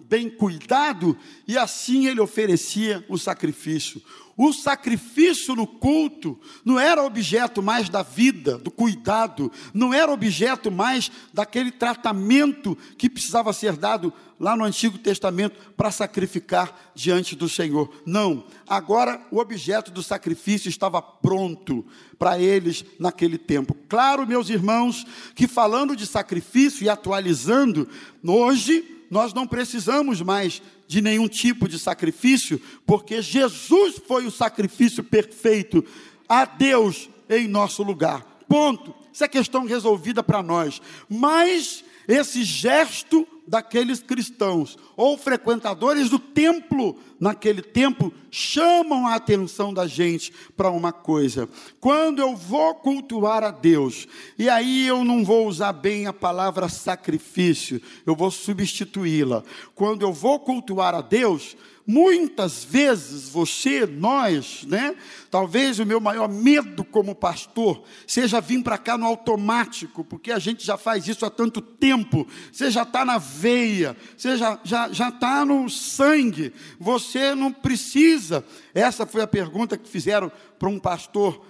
bem 0.09 0.31
cuidado, 0.31 1.17
e 1.47 1.59
assim 1.59 2.07
ele 2.07 2.21
oferecia 2.21 3.05
o 3.09 3.19
sacrifício. 3.19 4.03
O 4.37 4.53
sacrifício 4.53 5.55
no 5.55 5.67
culto 5.67 6.41
não 6.65 6.79
era 6.79 7.03
objeto 7.03 7.63
mais 7.63 7.89
da 7.89 8.03
vida, 8.03 8.57
do 8.57 8.71
cuidado, 8.71 9.53
não 9.75 9.93
era 9.93 10.11
objeto 10.11 10.71
mais 10.71 11.11
daquele 11.33 11.71
tratamento 11.71 12.77
que 12.97 13.11
precisava 13.11 13.53
ser 13.53 13.77
dado 13.77 14.13
lá 14.41 14.57
no 14.57 14.65
Antigo 14.65 14.99
Testamento 14.99 15.73
para 15.77 15.91
sacrificar 15.91 16.93
diante 16.95 17.37
do 17.37 17.49
Senhor. 17.49 17.89
Não, 18.05 18.45
agora 18.67 19.25
o 19.31 19.39
objeto 19.39 19.91
do 19.91 20.03
sacrifício 20.03 20.69
estava 20.69 21.01
pronto 21.01 21.87
para 22.19 22.41
eles 22.41 22.85
naquele 22.99 23.39
tempo. 23.39 23.77
Claro, 23.89 24.27
meus 24.27 24.49
irmãos, 24.49 25.07
que 25.35 25.47
falando 25.47 25.95
de 25.95 26.07
sacrifício 26.07 26.85
e 26.85 26.89
atualizando, 26.89 27.89
hoje 28.27 29.02
nós 29.13 29.35
não 29.35 29.47
precisamos 29.47 30.23
mais 30.23 30.63
de 30.89 31.03
nenhum 31.03 31.29
tipo 31.29 31.69
de 31.69 31.79
sacrifício, 31.79 32.59
porque 32.87 33.21
Jesus 33.21 34.01
foi 34.09 34.25
o 34.25 34.31
sacrifício 34.31 35.05
perfeito 35.05 35.85
a 36.27 36.47
Deus 36.47 37.11
em 37.29 37.47
nosso 37.47 37.83
lugar. 37.83 38.23
Ponto. 38.49 38.95
Isso 39.13 39.23
é 39.23 39.29
questão 39.29 39.67
resolvida 39.67 40.23
para 40.23 40.43
nós. 40.43 40.81
Mas 41.11 41.85
esse 42.09 42.43
gesto 42.43 43.29
daqueles 43.47 44.01
cristãos 44.01 44.79
ou 44.97 45.19
frequentadores 45.19 46.09
do 46.09 46.19
templo 46.19 46.99
naquele 47.19 47.63
tempo 47.63 48.13
chamam 48.31 49.07
a 49.07 49.15
atenção 49.15 49.73
da 49.73 49.87
gente 49.87 50.33
para 50.57 50.71
uma 50.71 50.93
coisa. 50.93 51.49
Quando 51.81 52.21
eu 52.21 52.35
vou 52.35 52.75
cultuar 52.77 53.43
a 53.43 53.51
Deus, 53.51 54.07
e 54.39 54.49
aí 54.49 54.87
eu 54.87 55.05
não 55.05 55.25
vou 55.25 55.47
usar 55.47 55.73
bem 55.73 56.07
a 56.07 56.13
palavra 56.13 56.69
sacrifício, 56.69 57.81
eu 58.07 58.15
vou 58.15 58.31
substituí-la. 58.31 59.43
Quando 59.75 60.03
eu 60.03 60.13
vou 60.13 60.41
cultuar 60.41 60.95
a 60.95 61.01
Deus, 61.01 61.57
Muitas 61.87 62.63
vezes 62.63 63.29
você, 63.29 63.87
nós, 63.87 64.65
né? 64.69 64.95
Talvez 65.31 65.81
o 65.81 65.87
meu 65.87 66.01
maior 66.01 66.29
medo 66.29 66.85
como 66.85 67.15
pastor 67.15 67.83
seja 68.07 68.41
vir 68.41 68.63
para 68.63 68.79
cá 68.79 68.97
no 68.97 69.05
automático, 69.05 70.05
porque 70.05 70.31
a 70.31 70.39
gente 70.39 70.65
já 70.65 70.77
faz 70.77 71.09
isso 71.09 71.27
há 71.27 71.31
tanto 71.31 71.61
tempo. 71.61 72.27
Você 72.53 72.71
já 72.71 72.83
está 72.85 73.05
na 73.05 73.19
veia, 73.19 73.97
você 74.17 74.37
já 74.37 74.55
está 74.55 74.63
já, 74.65 74.93
já 74.93 75.11
tá 75.11 75.45
no 75.45 75.69
sangue. 75.69 76.53
Você 76.79 77.35
não 77.35 77.53
precisa. 77.53 78.45
Essa 78.73 79.05
foi 79.05 79.23
a 79.23 79.27
pergunta 79.27 79.77
que 79.77 79.89
fizeram 79.89 80.31
para 80.59 80.69
um 80.69 80.79
pastor 80.79 81.45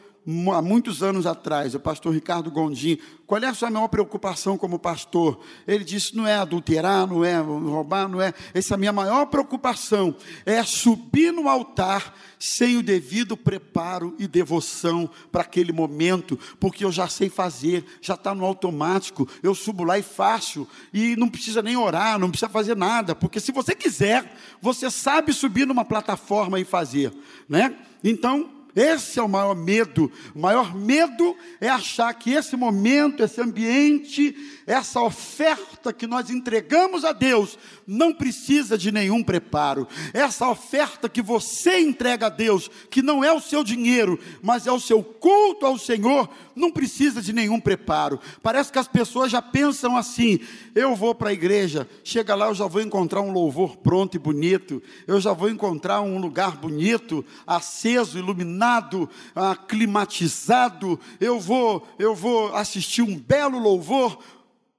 há 0.52 0.62
muitos 0.62 1.02
anos 1.02 1.26
atrás, 1.26 1.75
o 1.75 1.81
pastor 1.81 2.14
Ricardo 2.14 2.50
Gondim, 2.50 2.99
qual 3.26 3.43
é 3.43 3.47
a 3.47 3.55
sua 3.55 3.71
maior 3.71 3.88
preocupação 3.88 4.59
como 4.59 4.79
pastor? 4.79 5.41
Ele 5.67 5.83
disse: 5.85 6.14
não 6.14 6.26
é 6.26 6.35
adulterar, 6.35 7.07
não 7.07 7.25
é 7.25 7.38
roubar, 7.38 8.09
não 8.09 8.21
é. 8.21 8.33
Essa 8.52 8.75
é 8.75 8.76
a 8.76 8.79
minha 8.79 8.93
maior 8.93 9.26
preocupação 9.26 10.14
é 10.45 10.62
subir 10.62 11.33
no 11.33 11.49
altar 11.49 12.14
sem 12.38 12.76
o 12.76 12.83
devido 12.83 13.37
preparo 13.37 14.14
e 14.19 14.26
devoção 14.29 15.09
para 15.31 15.43
aquele 15.43 15.73
momento, 15.73 16.38
porque 16.61 16.85
eu 16.85 16.93
já 16.93 17.09
sei 17.09 17.29
fazer, 17.29 17.85
já 18.00 18.14
está 18.14 18.35
no 18.35 18.45
automático, 18.45 19.29
eu 19.43 19.55
subo 19.55 19.85
lá 19.85 19.99
e 19.99 20.02
faço, 20.02 20.67
e 20.93 21.17
não 21.17 21.29
precisa 21.29 21.62
nem 21.62 21.76
orar, 21.76 22.19
não 22.19 22.31
precisa 22.31 22.50
fazer 22.50 22.76
nada, 22.76 23.14
porque 23.14 23.41
se 23.41 23.52
você 23.52 23.75
quiser, 23.75 24.37
você 24.61 24.91
sabe 24.91 25.33
subir 25.33 25.67
numa 25.67 25.85
plataforma 25.85 26.61
e 26.61 26.64
fazer, 26.64 27.12
né? 27.49 27.76
Então, 28.02 28.62
esse 28.75 29.19
é 29.19 29.23
o 29.23 29.29
maior 29.29 29.55
medo. 29.55 30.11
O 30.35 30.38
maior 30.38 30.75
medo 30.75 31.37
é 31.61 31.69
achar 31.69 32.12
que 32.14 32.33
esse 32.33 32.57
momento, 32.57 33.23
esse 33.23 33.41
ambiente, 33.41 34.35
essa 34.67 35.00
oferta 35.00 35.93
que 35.93 36.07
nós 36.07 36.31
entregamos 36.31 37.05
a 37.05 37.12
Deus 37.12 37.59
não 37.93 38.13
precisa 38.13 38.79
de 38.79 38.91
nenhum 38.91 39.23
preparo. 39.23 39.87
Essa 40.15 40.49
oferta 40.49 41.11
que 41.11 41.21
você 41.21 41.79
entrega 41.79 42.27
a 42.27 42.31
Deus, 42.31 42.71
que 42.91 43.03
não 43.03 43.23
é 43.23 43.31
o 43.31 43.41
seu 43.41 43.63
dinheiro, 43.63 44.19
mas 44.41 44.67
é 44.67 44.73
o 44.73 44.81
seu 44.81 45.03
culto 45.03 45.67
ao 45.67 45.77
Senhor, 45.77 46.29
não 46.57 46.71
precisa 46.71 47.21
de 47.21 47.35
nenhum 47.35 47.61
preparo. 47.61 48.19
Parece 48.43 48.73
que 48.73 48.79
as 48.79 48.89
pessoas 48.89 49.31
já 49.31 49.43
pensam 49.43 49.95
assim: 49.95 50.41
eu 50.75 50.97
vou 50.97 51.15
para 51.15 51.31
a 51.31 51.33
igreja, 51.35 51.87
chega 52.03 52.35
lá, 52.35 52.47
eu 52.47 52.55
já 52.55 52.67
vou 52.67 52.81
encontrar 52.81 53.21
um 53.21 53.31
louvor 53.31 53.77
pronto 53.77 54.15
e 54.15 54.19
bonito, 54.19 54.83
eu 55.07 55.21
já 55.21 55.35
vou 55.35 55.51
encontrar 55.51 56.01
um 56.01 56.19
lugar 56.19 56.57
bonito, 56.57 57.23
aceso, 57.47 58.19
iluminado, 58.19 59.09
ah, 59.35 59.55
climatizado, 59.55 60.99
eu 61.21 61.39
vou, 61.39 61.87
eu 61.99 62.15
vou 62.15 62.55
assistir 62.57 63.03
um 63.03 63.19
belo 63.19 63.59
louvor 63.59 64.19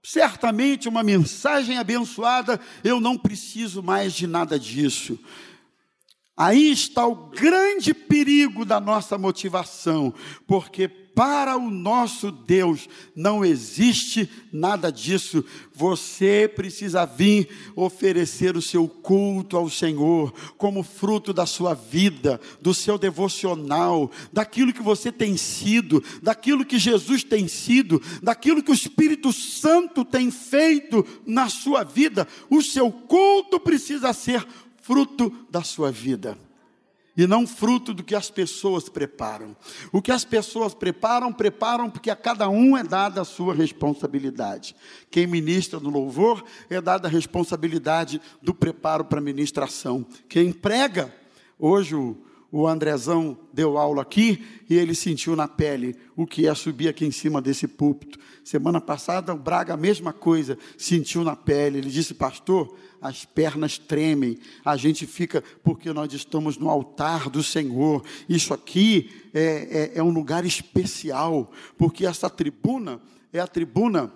certamente 0.04 0.90
uma 0.90 1.02
mensagem 1.02 1.78
abençoada, 1.78 2.60
eu 2.84 3.00
não 3.00 3.18
preciso 3.18 3.82
mais 3.82 4.14
de 4.14 4.28
nada 4.28 4.60
disso. 4.60 5.18
Aí 6.36 6.72
está 6.72 7.06
o 7.06 7.30
grande 7.30 7.94
perigo 7.94 8.66
da 8.66 8.80
nossa 8.80 9.20
motivação, 9.20 10.12
porque 10.48 10.88
para 10.88 11.56
o 11.56 11.70
nosso 11.70 12.32
Deus 12.32 12.90
não 13.16 13.46
existe 13.46 14.28
nada 14.52 14.92
disso. 14.92 15.46
Você 15.72 16.52
precisa 16.56 17.06
vir 17.06 17.50
oferecer 17.76 18.58
o 18.58 18.62
seu 18.64 18.88
culto 18.88 19.56
ao 19.56 19.70
Senhor, 19.70 20.34
como 20.58 20.82
fruto 20.82 21.32
da 21.32 21.46
sua 21.46 21.76
vida, 21.76 22.42
do 22.60 22.74
seu 22.74 22.98
devocional, 22.98 24.10
daquilo 24.32 24.74
que 24.74 24.82
você 24.82 25.12
tem 25.12 25.38
sido, 25.38 26.04
daquilo 26.22 26.66
que 26.66 26.80
Jesus 26.80 27.24
tem 27.24 27.48
sido, 27.48 28.02
daquilo 28.24 28.64
que 28.64 28.72
o 28.72 28.76
Espírito 28.76 29.32
Santo 29.32 30.04
tem 30.04 30.32
feito 30.32 31.06
na 31.28 31.48
sua 31.48 31.84
vida. 31.84 32.28
O 32.50 32.60
seu 32.60 32.92
culto 32.92 33.60
precisa 33.60 34.14
ser 34.14 34.44
fruto 34.84 35.32
da 35.50 35.64
sua 35.64 35.92
vida 35.92 36.38
e 37.16 37.26
não 37.26 37.48
fruto 37.48 37.94
do 37.94 38.04
que 38.04 38.16
as 38.16 38.30
pessoas 38.30 38.90
preparam. 38.90 39.56
O 39.92 40.02
que 40.02 40.12
as 40.12 40.26
pessoas 40.26 40.74
preparam, 40.74 41.32
preparam 41.32 41.90
porque 41.90 42.10
a 42.10 42.16
cada 42.16 42.50
um 42.50 42.76
é 42.76 42.84
dada 42.84 43.22
a 43.22 43.26
sua 43.26 43.54
responsabilidade. 43.54 44.76
Quem 45.10 45.26
ministra 45.26 45.80
no 45.80 45.90
louvor 45.90 46.44
é 46.70 46.82
dada 46.82 47.08
a 47.08 47.12
responsabilidade 47.12 48.20
do 48.42 48.54
preparo 48.54 49.06
para 49.06 49.20
a 49.20 49.24
ministração. 49.24 50.06
Quem 50.28 50.52
prega, 50.52 51.14
hoje 51.58 51.96
o, 51.96 52.18
o 52.54 52.68
Andrezão 52.68 53.36
deu 53.52 53.80
aula 53.80 54.04
aqui 54.04 54.46
e 54.70 54.76
ele 54.76 54.94
sentiu 54.94 55.36
na 55.36 55.48
pele 55.48 55.96
o 56.16 56.28
que 56.28 56.48
é 56.48 56.54
subir 56.54 56.88
aqui 56.88 57.04
em 57.04 57.10
cima 57.10 57.42
desse 57.42 57.68
púlpito. 57.68 58.20
Semana 58.44 58.80
passada 58.80 59.34
o 59.34 59.38
Braga, 59.38 59.74
a 59.74 59.78
mesma 59.78 60.14
coisa, 60.14 60.56
sentiu 60.78 61.24
na 61.24 61.36
pele. 61.36 61.80
Ele 61.80 61.90
disse, 61.90 62.14
pastor, 62.14 62.78
as 63.02 63.26
pernas 63.26 63.80
tremem, 63.80 64.38
a 64.64 64.78
gente 64.78 65.08
fica, 65.08 65.44
porque 65.64 65.92
nós 65.92 66.14
estamos 66.14 66.56
no 66.56 66.70
altar 66.70 67.28
do 67.28 67.42
Senhor. 67.42 68.04
Isso 68.30 68.54
aqui 68.54 69.10
é, 69.34 69.92
é, 69.96 69.98
é 69.98 70.04
um 70.04 70.12
lugar 70.12 70.46
especial, 70.46 71.52
porque 71.76 72.06
essa 72.06 72.30
tribuna 72.30 73.02
é 73.34 73.40
a 73.40 73.48
tribuna 73.48 74.14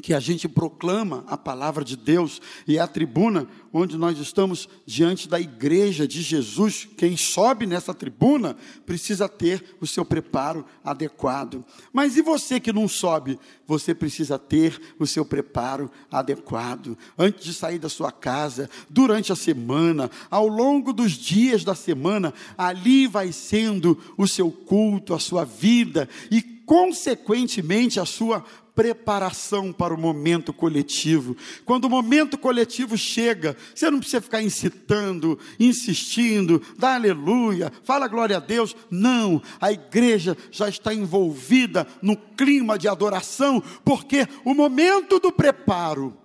que 0.00 0.14
a 0.14 0.20
gente 0.20 0.48
proclama 0.48 1.22
a 1.26 1.36
palavra 1.36 1.84
de 1.84 1.96
Deus 1.96 2.40
e 2.66 2.78
é 2.78 2.80
a 2.80 2.86
tribuna 2.86 3.46
onde 3.70 3.98
nós 3.98 4.18
estamos 4.18 4.68
diante 4.86 5.28
da 5.28 5.38
igreja 5.38 6.08
de 6.08 6.22
Jesus. 6.22 6.88
Quem 6.96 7.16
sobe 7.16 7.66
nessa 7.66 7.92
tribuna 7.92 8.56
precisa 8.86 9.28
ter 9.28 9.76
o 9.80 9.86
seu 9.86 10.04
preparo 10.04 10.64
adequado. 10.82 11.64
Mas 11.92 12.16
e 12.16 12.22
você 12.22 12.58
que 12.58 12.72
não 12.72 12.88
sobe? 12.88 13.38
Você 13.66 13.94
precisa 13.94 14.38
ter 14.38 14.80
o 14.98 15.06
seu 15.06 15.24
preparo 15.24 15.90
adequado. 16.10 16.96
Antes 17.18 17.44
de 17.44 17.52
sair 17.52 17.78
da 17.78 17.88
sua 17.88 18.10
casa, 18.10 18.70
durante 18.88 19.30
a 19.30 19.36
semana, 19.36 20.10
ao 20.30 20.46
longo 20.46 20.92
dos 20.92 21.12
dias 21.12 21.64
da 21.64 21.74
semana, 21.74 22.32
ali 22.56 23.06
vai 23.06 23.30
sendo 23.30 23.98
o 24.16 24.26
seu 24.26 24.50
culto, 24.50 25.12
a 25.12 25.18
sua 25.18 25.44
vida 25.44 26.08
e 26.30 26.51
consequentemente 26.66 27.98
a 27.98 28.04
sua 28.04 28.44
preparação 28.74 29.72
para 29.72 29.94
o 29.94 29.98
momento 29.98 30.52
coletivo. 30.52 31.36
Quando 31.64 31.84
o 31.84 31.90
momento 31.90 32.38
coletivo 32.38 32.96
chega, 32.96 33.56
você 33.74 33.90
não 33.90 33.98
precisa 33.98 34.22
ficar 34.22 34.42
incitando, 34.42 35.38
insistindo, 35.60 36.62
dá 36.78 36.94
aleluia, 36.94 37.72
fala 37.84 38.08
glória 38.08 38.36
a 38.36 38.40
Deus. 38.40 38.74
Não, 38.90 39.42
a 39.60 39.72
igreja 39.72 40.36
já 40.50 40.68
está 40.68 40.94
envolvida 40.94 41.86
no 42.00 42.16
clima 42.16 42.78
de 42.78 42.88
adoração, 42.88 43.62
porque 43.84 44.26
o 44.44 44.54
momento 44.54 45.18
do 45.18 45.30
preparo 45.30 46.16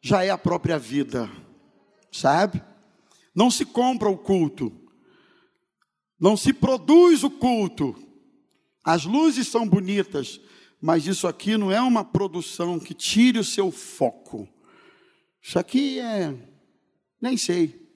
já 0.00 0.22
é 0.22 0.30
a 0.30 0.38
própria 0.38 0.78
vida, 0.78 1.30
sabe? 2.12 2.62
Não 3.34 3.50
se 3.50 3.64
compra 3.64 4.08
o 4.08 4.18
culto, 4.18 4.70
não 6.20 6.36
se 6.36 6.52
produz 6.52 7.24
o 7.24 7.30
culto. 7.30 8.03
As 8.84 9.04
luzes 9.04 9.48
são 9.48 9.66
bonitas, 9.66 10.38
mas 10.80 11.06
isso 11.06 11.26
aqui 11.26 11.56
não 11.56 11.72
é 11.72 11.80
uma 11.80 12.04
produção 12.04 12.78
que 12.78 12.92
tire 12.92 13.38
o 13.38 13.44
seu 13.44 13.70
foco. 13.72 14.46
Isso 15.42 15.58
aqui 15.58 15.98
é. 15.98 16.34
Nem 17.20 17.36
sei. 17.36 17.88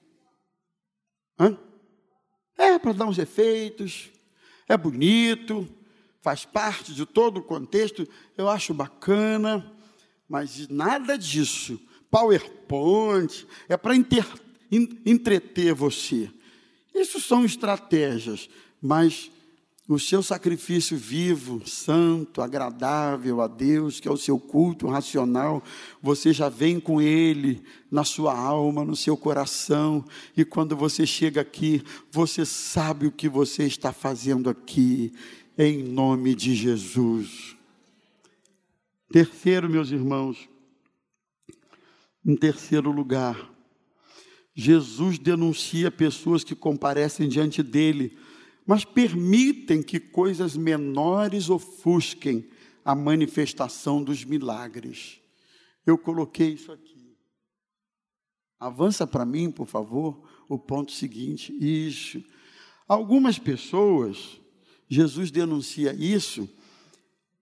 Hã? 1.39 1.57
É 2.57 2.79
para 2.79 2.91
dar 2.93 3.05
uns 3.05 3.19
efeitos, 3.19 4.09
é 4.67 4.75
bonito, 4.75 5.67
faz 6.21 6.43
parte 6.43 6.93
de 6.93 7.05
todo 7.05 7.37
o 7.37 7.43
contexto, 7.43 8.07
eu 8.37 8.49
acho 8.49 8.73
bacana, 8.73 9.71
mas 10.27 10.67
nada 10.67 11.17
disso. 11.17 11.79
PowerPoint 12.11 13.47
é 13.69 13.77
para 13.77 13.95
entreter 15.05 15.73
você. 15.73 16.29
Isso 16.93 17.21
são 17.21 17.45
estratégias, 17.45 18.49
mas 18.81 19.31
o 19.89 19.97
seu 19.97 20.21
sacrifício 20.21 20.95
vivo, 20.95 21.67
santo, 21.67 22.43
agradável 22.43 23.41
a 23.41 23.47
Deus, 23.47 23.99
que 23.99 24.07
é 24.07 24.11
o 24.11 24.17
seu 24.17 24.39
culto 24.39 24.87
racional, 24.87 25.63
você 25.99 26.31
já 26.31 26.47
vem 26.47 26.79
com 26.79 27.01
ele 27.01 27.63
na 27.89 28.03
sua 28.03 28.37
alma, 28.37 28.85
no 28.85 28.95
seu 28.95 29.17
coração, 29.17 30.05
e 30.37 30.45
quando 30.45 30.75
você 30.75 31.07
chega 31.07 31.41
aqui, 31.41 31.81
você 32.11 32.45
sabe 32.45 33.07
o 33.07 33.11
que 33.11 33.27
você 33.27 33.63
está 33.63 33.91
fazendo 33.91 34.47
aqui, 34.47 35.11
em 35.57 35.81
nome 35.81 36.35
de 36.35 36.53
Jesus. 36.53 37.57
Terceiro, 39.11 39.67
meus 39.67 39.89
irmãos, 39.89 40.47
em 42.23 42.35
terceiro 42.35 42.91
lugar, 42.91 43.51
Jesus 44.53 45.17
denuncia 45.17 45.89
pessoas 45.89 46.43
que 46.43 46.53
comparecem 46.53 47.27
diante 47.27 47.63
dele 47.63 48.15
mas 48.69 48.85
permitem 48.85 49.81
que 49.81 49.99
coisas 49.99 50.55
menores 50.55 51.49
ofusquem 51.49 52.47
a 52.85 52.93
manifestação 52.93 54.03
dos 54.03 54.23
milagres. 54.23 55.19
Eu 55.83 55.97
coloquei 55.97 56.49
isso 56.49 56.71
aqui. 56.71 57.17
Avança 58.59 59.07
para 59.07 59.25
mim, 59.25 59.49
por 59.49 59.65
favor, 59.65 60.21
o 60.47 60.59
ponto 60.59 60.91
seguinte. 60.91 61.51
Isso. 61.59 62.23
Algumas 62.87 63.39
pessoas, 63.39 64.39
Jesus 64.87 65.31
denuncia 65.31 65.91
isso, 65.91 66.47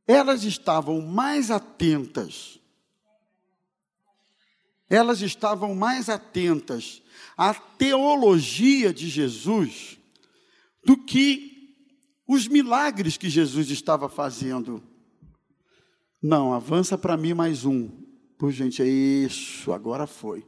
elas 0.07 0.45
estavam 0.45 1.01
mais 1.01 1.51
atentas. 1.51 2.57
Elas 4.89 5.21
estavam 5.21 5.75
mais 5.75 6.07
atentas 6.07 7.01
à 7.35 7.53
teologia 7.53 8.93
de 8.93 9.09
Jesus 9.09 9.97
do 10.87 10.95
que 10.95 11.75
os 12.25 12.47
milagres 12.47 13.17
que 13.17 13.29
Jesus 13.29 13.69
estava 13.69 14.07
fazendo. 14.07 14.81
Não, 16.21 16.53
avança 16.53 16.97
para 16.97 17.17
mim 17.17 17.33
mais 17.33 17.65
um. 17.65 17.89
Por 18.37 18.53
gente, 18.53 18.81
é 18.81 18.87
isso, 18.87 19.73
agora 19.73 20.07
foi. 20.07 20.45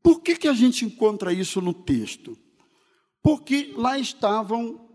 Por 0.00 0.20
que, 0.20 0.36
que 0.36 0.46
a 0.46 0.52
gente 0.52 0.84
encontra 0.84 1.32
isso 1.32 1.60
no 1.60 1.74
texto? 1.74 2.38
Porque 3.20 3.74
lá 3.76 3.98
estavam 3.98 4.88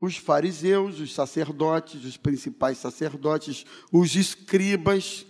os 0.00 0.16
fariseus, 0.16 1.00
os 1.00 1.12
sacerdotes, 1.12 2.04
os 2.04 2.16
principais 2.16 2.78
sacerdotes, 2.78 3.66
os 3.90 4.14
escribas, 4.14 5.26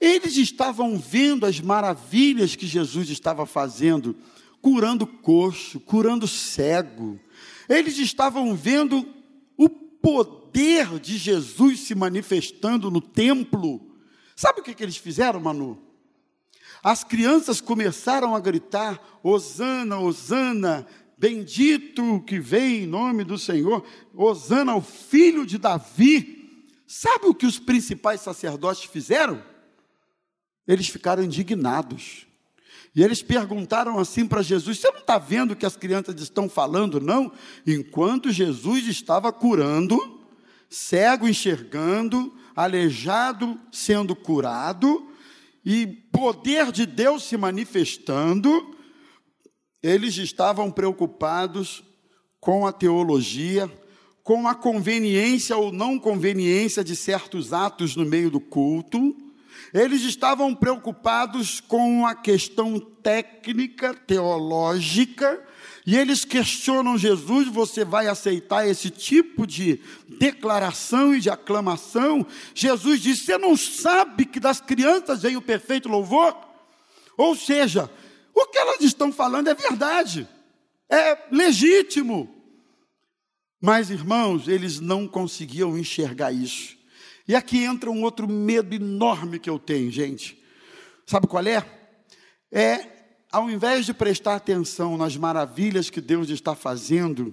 eles 0.00 0.38
estavam 0.38 0.98
vendo 0.98 1.44
as 1.44 1.60
maravilhas 1.60 2.56
que 2.56 2.66
Jesus 2.66 3.10
estava 3.10 3.44
fazendo, 3.44 4.16
curando 4.62 5.06
coxo, 5.06 5.80
curando 5.80 6.28
cego. 6.28 7.20
Eles 7.68 7.98
estavam 7.98 8.54
vendo 8.54 9.06
o 9.58 9.68
poder 9.68 11.00
de 11.00 11.18
Jesus 11.18 11.80
se 11.80 11.94
manifestando 11.94 12.90
no 12.90 13.00
templo. 13.00 13.98
Sabe 14.36 14.60
o 14.60 14.62
que, 14.62 14.72
que 14.72 14.82
eles 14.82 14.96
fizeram, 14.96 15.40
Manu? 15.40 15.82
As 16.82 17.02
crianças 17.02 17.60
começaram 17.60 18.34
a 18.34 18.40
gritar: 18.40 19.00
Hosana, 19.22 19.98
Hosana, 19.98 20.86
bendito 21.18 22.20
que 22.22 22.38
vem 22.38 22.84
em 22.84 22.86
nome 22.86 23.24
do 23.24 23.36
Senhor, 23.36 23.84
Hosana 24.14 24.72
ao 24.72 24.80
filho 24.80 25.44
de 25.44 25.58
Davi. 25.58 26.38
Sabe 26.86 27.26
o 27.26 27.34
que 27.34 27.46
os 27.46 27.58
principais 27.58 28.20
sacerdotes 28.20 28.84
fizeram? 28.84 29.42
Eles 30.68 30.88
ficaram 30.88 31.22
indignados. 31.22 32.26
E 32.94 33.02
eles 33.02 33.22
perguntaram 33.22 33.98
assim 33.98 34.26
para 34.26 34.42
Jesus: 34.42 34.78
Você 34.78 34.90
não 34.90 35.00
está 35.00 35.18
vendo 35.18 35.52
o 35.52 35.56
que 35.56 35.66
as 35.66 35.76
crianças 35.76 36.20
estão 36.20 36.48
falando, 36.48 37.00
não? 37.00 37.32
Enquanto 37.66 38.30
Jesus 38.30 38.86
estava 38.86 39.32
curando, 39.32 40.20
cego 40.68 41.28
enxergando, 41.28 42.34
aleijado 42.54 43.58
sendo 43.70 44.14
curado, 44.14 45.08
e 45.64 45.86
poder 45.86 46.70
de 46.70 46.84
Deus 46.84 47.22
se 47.22 47.36
manifestando, 47.36 48.74
eles 49.82 50.16
estavam 50.16 50.70
preocupados 50.70 51.82
com 52.40 52.66
a 52.66 52.72
teologia, 52.72 53.70
com 54.22 54.46
a 54.46 54.54
conveniência 54.54 55.56
ou 55.56 55.72
não 55.72 55.98
conveniência 55.98 56.84
de 56.84 56.94
certos 56.94 57.52
atos 57.52 57.96
no 57.96 58.04
meio 58.04 58.30
do 58.30 58.40
culto, 58.40 59.16
eles 59.72 60.02
estavam 60.02 60.54
preocupados 60.54 61.60
com 61.60 62.06
a 62.06 62.14
questão 62.14 62.78
técnica, 62.78 63.94
teológica, 63.94 65.42
e 65.86 65.96
eles 65.96 66.24
questionam 66.24 66.98
Jesus: 66.98 67.48
você 67.48 67.84
vai 67.84 68.06
aceitar 68.06 68.68
esse 68.68 68.90
tipo 68.90 69.46
de 69.46 69.80
declaração 70.18 71.14
e 71.14 71.20
de 71.20 71.30
aclamação? 71.30 72.26
Jesus 72.54 73.00
diz: 73.00 73.20
você 73.20 73.38
não 73.38 73.56
sabe 73.56 74.26
que 74.26 74.38
das 74.38 74.60
crianças 74.60 75.22
vem 75.22 75.36
o 75.36 75.42
perfeito 75.42 75.88
louvor? 75.88 76.36
Ou 77.16 77.34
seja, 77.34 77.90
o 78.34 78.46
que 78.46 78.58
elas 78.58 78.80
estão 78.80 79.12
falando 79.12 79.48
é 79.48 79.54
verdade, 79.54 80.28
é 80.88 81.18
legítimo. 81.30 82.42
Mas, 83.60 83.90
irmãos, 83.90 84.48
eles 84.48 84.80
não 84.80 85.06
conseguiam 85.06 85.78
enxergar 85.78 86.32
isso. 86.32 86.76
E 87.32 87.34
aqui 87.34 87.64
entra 87.64 87.90
um 87.90 88.02
outro 88.02 88.28
medo 88.28 88.74
enorme 88.74 89.38
que 89.38 89.48
eu 89.48 89.58
tenho, 89.58 89.90
gente. 89.90 90.38
Sabe 91.06 91.26
qual 91.26 91.42
é? 91.46 91.64
É, 92.52 92.86
ao 93.32 93.48
invés 93.48 93.86
de 93.86 93.94
prestar 93.94 94.36
atenção 94.36 94.98
nas 94.98 95.16
maravilhas 95.16 95.88
que 95.88 96.02
Deus 96.02 96.28
está 96.28 96.54
fazendo, 96.54 97.32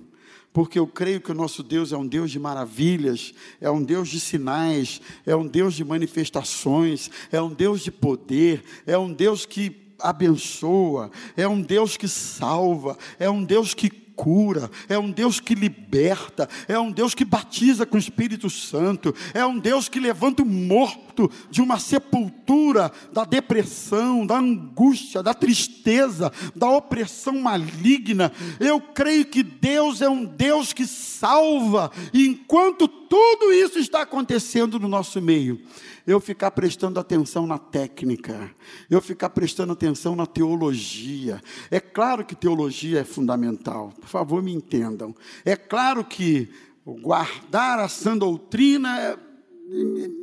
porque 0.53 0.79
eu 0.79 0.87
creio 0.87 1.19
que 1.19 1.33
o 1.33 1.35
nosso 1.35 1.61
Deus 1.61 1.91
é 1.91 1.97
um 1.97 2.07
Deus 2.07 2.31
de 2.31 2.39
maravilhas, 2.39 3.33
é 3.59 3.69
um 3.69 3.83
Deus 3.83 4.07
de 4.07 4.21
sinais, 4.21 5.01
é 5.25 5.35
um 5.35 5.45
Deus 5.45 5.73
de 5.73 5.83
manifestações, 5.83 7.11
é 7.29 7.41
um 7.41 7.53
Deus 7.53 7.81
de 7.81 7.91
poder, 7.91 8.63
é 8.87 8.97
um 8.97 9.11
Deus 9.11 9.45
que 9.45 9.93
abençoa, 9.99 11.11
é 11.35 11.45
um 11.45 11.61
Deus 11.61 11.97
que 11.97 12.07
salva, 12.07 12.97
é 13.19 13.29
um 13.29 13.43
Deus 13.43 13.73
que 13.73 13.89
cura, 14.19 14.69
é 14.89 14.99
um 14.99 15.09
Deus 15.09 15.39
que 15.39 15.55
liberta, 15.55 16.49
é 16.67 16.77
um 16.77 16.91
Deus 16.91 17.15
que 17.15 17.23
batiza 17.23 17.85
com 17.85 17.95
o 17.95 17.99
Espírito 17.99 18.49
Santo, 18.49 19.15
é 19.33 19.45
um 19.45 19.57
Deus 19.57 19.87
que 19.87 19.97
levanta 19.97 20.43
o 20.43 20.45
morto 20.45 21.31
de 21.49 21.61
uma 21.61 21.79
sepultura 21.79 22.91
da 23.13 23.23
depressão, 23.23 24.25
da 24.25 24.37
angústia, 24.37 25.23
da 25.23 25.33
tristeza, 25.33 26.33
da 26.53 26.69
opressão 26.69 27.39
maligna. 27.39 28.29
Eu 28.59 28.81
creio 28.81 29.23
que 29.23 29.41
Deus 29.41 30.01
é 30.01 30.09
um 30.09 30.25
Deus 30.25 30.73
que 30.73 30.85
salva, 30.85 31.89
e 32.13 32.27
enquanto 32.27 32.89
tudo 32.89 33.53
isso 33.53 33.79
está 33.79 34.01
acontecendo 34.01 34.77
no 34.77 34.89
nosso 34.89 35.21
meio, 35.21 35.61
eu 36.09 36.19
ficar 36.19 36.49
prestando 36.49 36.99
atenção 36.99 37.45
na 37.45 37.59
técnica, 37.59 38.49
eu 38.89 38.99
ficar 38.99 39.29
prestando 39.29 39.73
atenção 39.73 40.15
na 40.15 40.25
teologia. 40.25 41.39
É 41.69 41.79
claro 41.79 42.25
que 42.25 42.35
teologia 42.35 43.01
é 43.01 43.03
fundamental, 43.03 43.93
por 44.01 44.09
favor, 44.09 44.41
me 44.41 44.51
entendam. 44.51 45.15
É 45.45 45.55
claro 45.55 46.03
que 46.03 46.49
guardar 46.83 47.77
a 47.77 47.87
sã 47.87 48.17
doutrina 48.17 49.19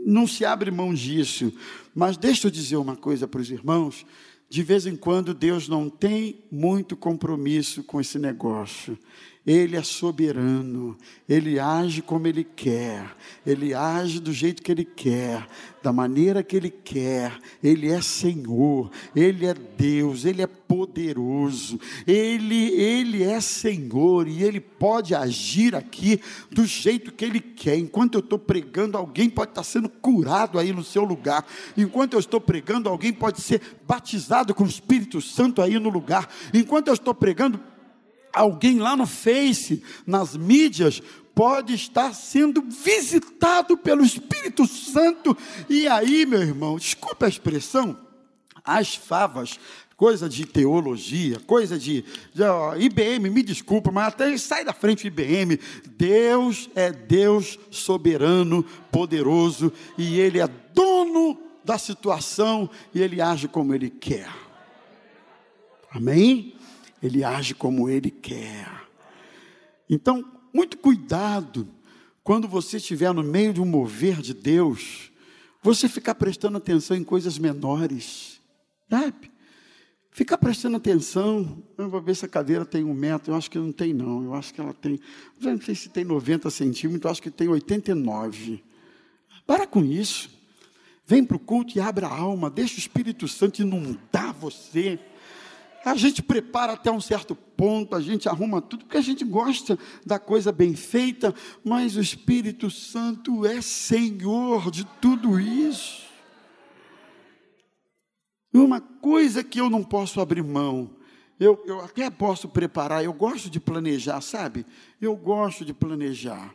não 0.05 0.27
se 0.27 0.45
abre 0.45 0.73
mão 0.73 0.93
disso, 0.93 1.53
mas 1.95 2.17
deixa 2.17 2.49
eu 2.49 2.51
dizer 2.51 2.79
uma 2.79 2.97
coisa 2.97 3.29
para 3.29 3.41
os 3.41 3.49
irmãos. 3.49 4.05
De 4.49 4.65
vez 4.65 4.87
em 4.87 4.97
quando 4.97 5.33
Deus 5.33 5.69
não 5.69 5.89
tem 5.89 6.45
muito 6.51 6.97
compromisso 6.97 7.85
com 7.85 8.01
esse 8.01 8.19
negócio. 8.19 8.99
Ele 9.47 9.77
é 9.77 9.83
soberano, 9.83 10.97
ele 11.29 11.61
age 11.61 12.03
como 12.03 12.27
ele 12.27 12.43
quer, 12.43 13.15
ele 13.47 13.73
age 13.75 14.19
do 14.19 14.33
jeito 14.33 14.61
que 14.61 14.73
ele 14.73 14.85
quer, 14.85 15.47
da 15.81 15.93
maneira 15.93 16.43
que 16.43 16.57
ele 16.57 16.69
quer. 16.69 17.39
Ele 17.63 17.89
é 17.89 18.01
Senhor, 18.03 18.91
ele 19.15 19.47
é 19.47 19.55
Deus, 19.55 20.25
ele 20.25 20.43
é 20.43 20.49
poderoso, 20.49 21.79
ele, 22.05 22.73
ele 22.73 23.23
é 23.23 23.41
Senhor 23.41 24.27
e 24.27 24.43
ele 24.43 24.59
pode 24.59 25.15
agir 25.15 25.77
aqui 25.77 26.21
do 26.51 26.67
jeito 26.67 27.13
que 27.13 27.25
ele 27.25 27.39
quer. 27.39 27.77
Enquanto 27.77 28.15
eu 28.15 28.21
estou 28.21 28.41
pregando, 28.41 28.99
alguém 28.99 29.31
pode 29.31 29.53
estar 29.53 29.63
sendo 29.63 29.89
curado 29.89 30.59
aí 30.59 30.73
no 30.73 30.83
seu 30.83 31.05
lugar. 31.05 31.47
Enquanto 31.77 32.15
eu 32.15 32.21
estou 32.21 32.41
pregando, 32.41 32.89
alguém 32.89 33.13
pode 33.13 33.41
ser 33.41 33.63
batizado 33.87 34.53
com 34.57 34.65
o 34.65 34.69
Espírito 34.69 35.21
Santo 35.21 35.63
aí 35.63 35.79
no 35.79 35.89
lugar. 35.89 36.29
Enquanto 36.53 36.89
eu 36.89 36.95
estou 36.95 37.15
pregando, 37.15 37.61
alguém 38.37 38.79
lá 38.79 38.95
no 38.95 39.07
Face, 39.07 39.83
nas 40.07 40.37
mídias, 40.37 41.03
pode 41.35 41.75
estar 41.75 42.15
sendo 42.15 42.63
visitado 42.63 43.77
pelo 43.77 44.05
Espírito 44.05 44.67
Santo. 44.67 45.37
E 45.69 45.89
aí, 45.89 46.25
meu 46.27 46.41
irmão, 46.41 46.77
desculpa 46.77 47.27
a 47.27 47.29
expressão, 47.29 47.97
as 48.65 48.95
favas, 48.95 49.59
coisa 49.97 50.29
de 50.29 50.45
teologia, 50.45 51.41
coisa 51.41 51.79
de, 51.79 52.05
de 52.35 52.43
ó, 52.43 52.75
IBM, 52.77 53.31
me 53.31 53.43
desculpa, 53.43 53.91
mas 53.91 54.09
até 54.09 54.37
sai 54.37 54.65
da 54.65 54.73
frente 54.73 55.07
IBM. 55.07 55.59
Deus 55.97 56.69
é 56.75 56.93
Deus 56.93 57.59
soberano, 57.71 58.63
poderoso, 58.93 59.73
e 59.97 60.19
Ele 60.21 60.41
é 60.41 60.49
dono 60.75 61.39
da 61.65 61.79
situação 61.79 62.69
e 62.95 63.01
Ele 63.01 63.21
age 63.21 63.49
como 63.49 63.75
Ele 63.75 63.91
quer. 63.91 64.29
Amém? 65.91 66.56
Ele 67.03 67.25
age 67.25 67.55
como 67.55 67.89
ele 67.89 68.11
quer. 68.11 68.87
Então, 69.89 70.25
muito 70.53 70.79
cuidado 70.79 71.69
quando 72.23 72.49
você 72.49 72.79
estiver 72.79 73.13
no 73.13 73.23
meio 73.23 73.53
de 73.53 73.61
um 73.61 73.67
mover 73.67 74.21
de 74.21 74.35
Deus, 74.35 75.13
você 75.63 75.89
ficar 75.89 76.15
prestando 76.17 76.59
atenção 76.59 76.97
em 76.97 77.05
coisas 77.05 77.39
menores, 77.39 78.41
sabe? 78.91 79.31
Ficar 80.11 80.39
prestando 80.39 80.77
atenção, 80.77 81.63
eu 81.77 81.89
vou 81.89 82.01
ver 82.01 82.17
se 82.17 82.25
a 82.25 82.29
cadeira 82.29 82.65
tem 82.65 82.83
um 82.83 82.95
metro, 82.95 83.33
eu 83.33 83.37
acho 83.37 83.51
que 83.51 83.59
não 83.59 83.71
tem 83.71 83.93
não, 83.93 84.25
eu 84.25 84.35
acho 84.35 84.53
que 84.53 84.61
ela 84.61 84.73
tem, 84.73 84.99
não 85.41 85.61
sei 85.61 85.75
se 85.75 85.89
tem 85.89 86.05
90 86.05 86.49
centímetros, 86.51 87.05
eu 87.05 87.11
acho 87.11 87.23
que 87.23 87.31
tem 87.31 87.49
89. 87.49 88.65
Para 89.47 89.67
com 89.67 89.85
isso, 89.85 90.31
vem 91.07 91.23
para 91.23 91.37
o 91.37 91.41
culto 91.41 91.77
e 91.77 91.81
abra 91.81 92.07
a 92.07 92.17
alma, 92.17 92.49
deixa 92.51 92.77
o 92.77 92.79
Espírito 92.79 93.29
Santo 93.29 93.61
inundar 93.61 94.33
você, 94.33 94.99
a 95.87 95.95
gente 95.95 96.21
prepara 96.21 96.73
até 96.73 96.91
um 96.91 97.01
certo 97.01 97.33
ponto, 97.33 97.95
a 97.95 98.01
gente 98.01 98.29
arruma 98.29 98.61
tudo, 98.61 98.85
porque 98.85 98.97
a 98.97 99.03
gente 99.03 99.25
gosta 99.25 99.79
da 100.05 100.19
coisa 100.19 100.51
bem 100.51 100.75
feita, 100.75 101.33
mas 101.65 101.95
o 101.97 102.01
Espírito 102.01 102.69
Santo 102.69 103.47
é 103.47 103.61
Senhor 103.61 104.69
de 104.73 104.85
tudo 105.01 105.39
isso. 105.39 106.05
Uma 108.53 108.81
coisa 108.81 109.45
que 109.45 109.61
eu 109.61 109.71
não 109.71 109.85
posso 109.85 110.21
abrir 110.21 110.43
mão, 110.43 110.91
eu, 111.39 111.63
eu 111.67 111.81
até 111.81 112.11
posso 112.11 112.49
preparar, 112.49 113.05
eu 113.05 113.13
gosto 113.13 113.49
de 113.49 113.61
planejar, 113.61 114.21
sabe? 114.21 114.67
Eu 115.01 115.15
gosto 115.15 115.65
de 115.65 115.73
planejar. 115.73 116.53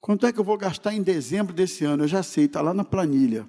Quanto 0.00 0.26
é 0.26 0.32
que 0.32 0.40
eu 0.40 0.44
vou 0.44 0.58
gastar 0.58 0.92
em 0.92 1.02
dezembro 1.04 1.54
desse 1.54 1.84
ano? 1.84 2.02
Eu 2.02 2.08
já 2.08 2.24
sei, 2.24 2.46
está 2.46 2.60
lá 2.60 2.74
na 2.74 2.84
planilha. 2.84 3.48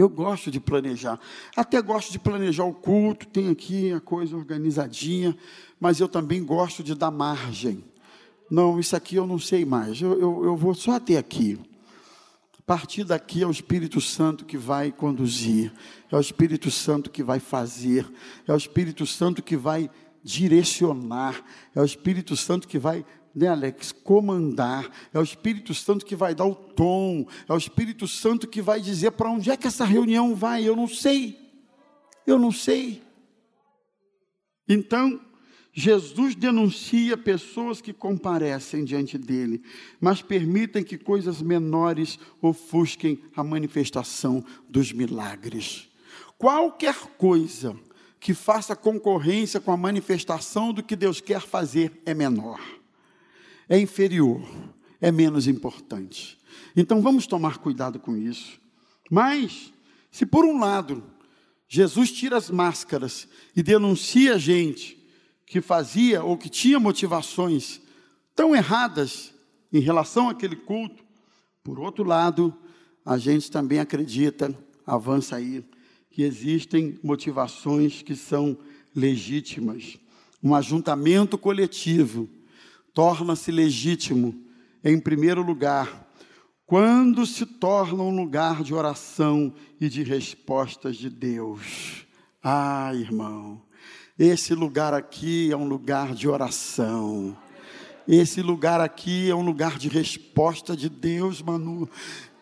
Eu 0.00 0.08
gosto 0.08 0.50
de 0.50 0.58
planejar. 0.58 1.20
Até 1.54 1.82
gosto 1.82 2.10
de 2.10 2.18
planejar 2.18 2.64
o 2.64 2.72
culto, 2.72 3.26
tem 3.26 3.50
aqui 3.50 3.92
a 3.92 4.00
coisa 4.00 4.34
organizadinha, 4.34 5.36
mas 5.78 6.00
eu 6.00 6.08
também 6.08 6.42
gosto 6.42 6.82
de 6.82 6.94
dar 6.94 7.10
margem. 7.10 7.84
Não, 8.50 8.80
isso 8.80 8.96
aqui 8.96 9.16
eu 9.16 9.26
não 9.26 9.38
sei 9.38 9.66
mais, 9.66 10.00
eu, 10.00 10.18
eu, 10.18 10.44
eu 10.44 10.56
vou 10.56 10.74
só 10.74 10.92
até 10.92 11.18
aqui. 11.18 11.60
A 12.58 12.62
partir 12.62 13.04
daqui 13.04 13.42
é 13.42 13.46
o 13.46 13.50
Espírito 13.50 14.00
Santo 14.00 14.46
que 14.46 14.56
vai 14.56 14.90
conduzir, 14.90 15.70
é 16.10 16.16
o 16.16 16.20
Espírito 16.20 16.70
Santo 16.70 17.10
que 17.10 17.22
vai 17.22 17.38
fazer, 17.38 18.10
é 18.48 18.54
o 18.54 18.56
Espírito 18.56 19.04
Santo 19.04 19.42
que 19.42 19.56
vai 19.56 19.90
direcionar, 20.24 21.44
é 21.74 21.80
o 21.80 21.84
Espírito 21.84 22.34
Santo 22.38 22.66
que 22.66 22.78
vai 22.78 23.04
né, 23.34 23.48
Alex, 23.48 23.92
comandar, 23.92 24.90
é 25.12 25.18
o 25.18 25.22
Espírito 25.22 25.72
Santo 25.72 26.04
que 26.04 26.16
vai 26.16 26.34
dar 26.34 26.46
o 26.46 26.54
tom, 26.54 27.26
é 27.48 27.52
o 27.52 27.56
Espírito 27.56 28.08
Santo 28.08 28.48
que 28.48 28.60
vai 28.60 28.80
dizer 28.80 29.12
para 29.12 29.30
onde 29.30 29.50
é 29.50 29.56
que 29.56 29.66
essa 29.66 29.84
reunião 29.84 30.34
vai, 30.34 30.66
eu 30.66 30.74
não 30.74 30.88
sei, 30.88 31.38
eu 32.26 32.38
não 32.38 32.50
sei. 32.50 33.02
Então, 34.68 35.20
Jesus 35.72 36.34
denuncia 36.34 37.16
pessoas 37.16 37.80
que 37.80 37.92
comparecem 37.92 38.84
diante 38.84 39.16
dele, 39.16 39.62
mas 40.00 40.20
permitem 40.20 40.82
que 40.82 40.98
coisas 40.98 41.40
menores 41.40 42.18
ofusquem 42.42 43.22
a 43.36 43.44
manifestação 43.44 44.44
dos 44.68 44.92
milagres. 44.92 45.88
Qualquer 46.36 46.96
coisa 47.16 47.76
que 48.18 48.34
faça 48.34 48.74
concorrência 48.74 49.60
com 49.60 49.70
a 49.70 49.76
manifestação 49.76 50.72
do 50.72 50.82
que 50.82 50.96
Deus 50.96 51.20
quer 51.20 51.40
fazer 51.40 52.02
é 52.04 52.12
menor 52.12 52.79
é 53.70 53.78
inferior, 53.78 54.42
é 55.00 55.12
menos 55.12 55.46
importante. 55.46 56.36
Então 56.76 57.00
vamos 57.00 57.24
tomar 57.24 57.58
cuidado 57.58 58.00
com 58.00 58.16
isso. 58.16 58.60
Mas, 59.08 59.72
se 60.10 60.26
por 60.26 60.44
um 60.44 60.58
lado, 60.58 61.04
Jesus 61.68 62.10
tira 62.10 62.36
as 62.36 62.50
máscaras 62.50 63.28
e 63.54 63.62
denuncia 63.62 64.34
a 64.34 64.38
gente 64.38 65.00
que 65.46 65.60
fazia 65.60 66.22
ou 66.24 66.36
que 66.36 66.48
tinha 66.48 66.80
motivações 66.80 67.80
tão 68.34 68.56
erradas 68.56 69.32
em 69.72 69.78
relação 69.78 70.28
àquele 70.28 70.56
culto, 70.56 71.04
por 71.62 71.78
outro 71.78 72.02
lado, 72.02 72.52
a 73.04 73.18
gente 73.18 73.52
também 73.52 73.78
acredita, 73.78 74.52
avança 74.84 75.36
aí, 75.36 75.64
que 76.10 76.22
existem 76.22 76.98
motivações 77.04 78.02
que 78.02 78.16
são 78.16 78.58
legítimas. 78.94 79.96
Um 80.42 80.56
ajuntamento 80.56 81.38
coletivo 81.38 82.28
torna-se 82.94 83.50
legítimo, 83.50 84.34
em 84.84 84.98
primeiro 84.98 85.42
lugar, 85.42 86.08
quando 86.66 87.26
se 87.26 87.44
torna 87.44 88.02
um 88.02 88.14
lugar 88.14 88.62
de 88.62 88.72
oração 88.72 89.52
e 89.80 89.88
de 89.88 90.02
respostas 90.02 90.96
de 90.96 91.10
Deus. 91.10 92.06
Ah, 92.42 92.92
irmão, 92.94 93.60
esse 94.18 94.54
lugar 94.54 94.94
aqui 94.94 95.50
é 95.50 95.56
um 95.56 95.66
lugar 95.66 96.14
de 96.14 96.28
oração. 96.28 97.36
Esse 98.06 98.42
lugar 98.42 98.80
aqui 98.80 99.30
é 99.30 99.34
um 99.34 99.42
lugar 99.42 99.78
de 99.78 99.88
resposta 99.88 100.76
de 100.76 100.88
Deus, 100.88 101.40
Manu. 101.42 101.88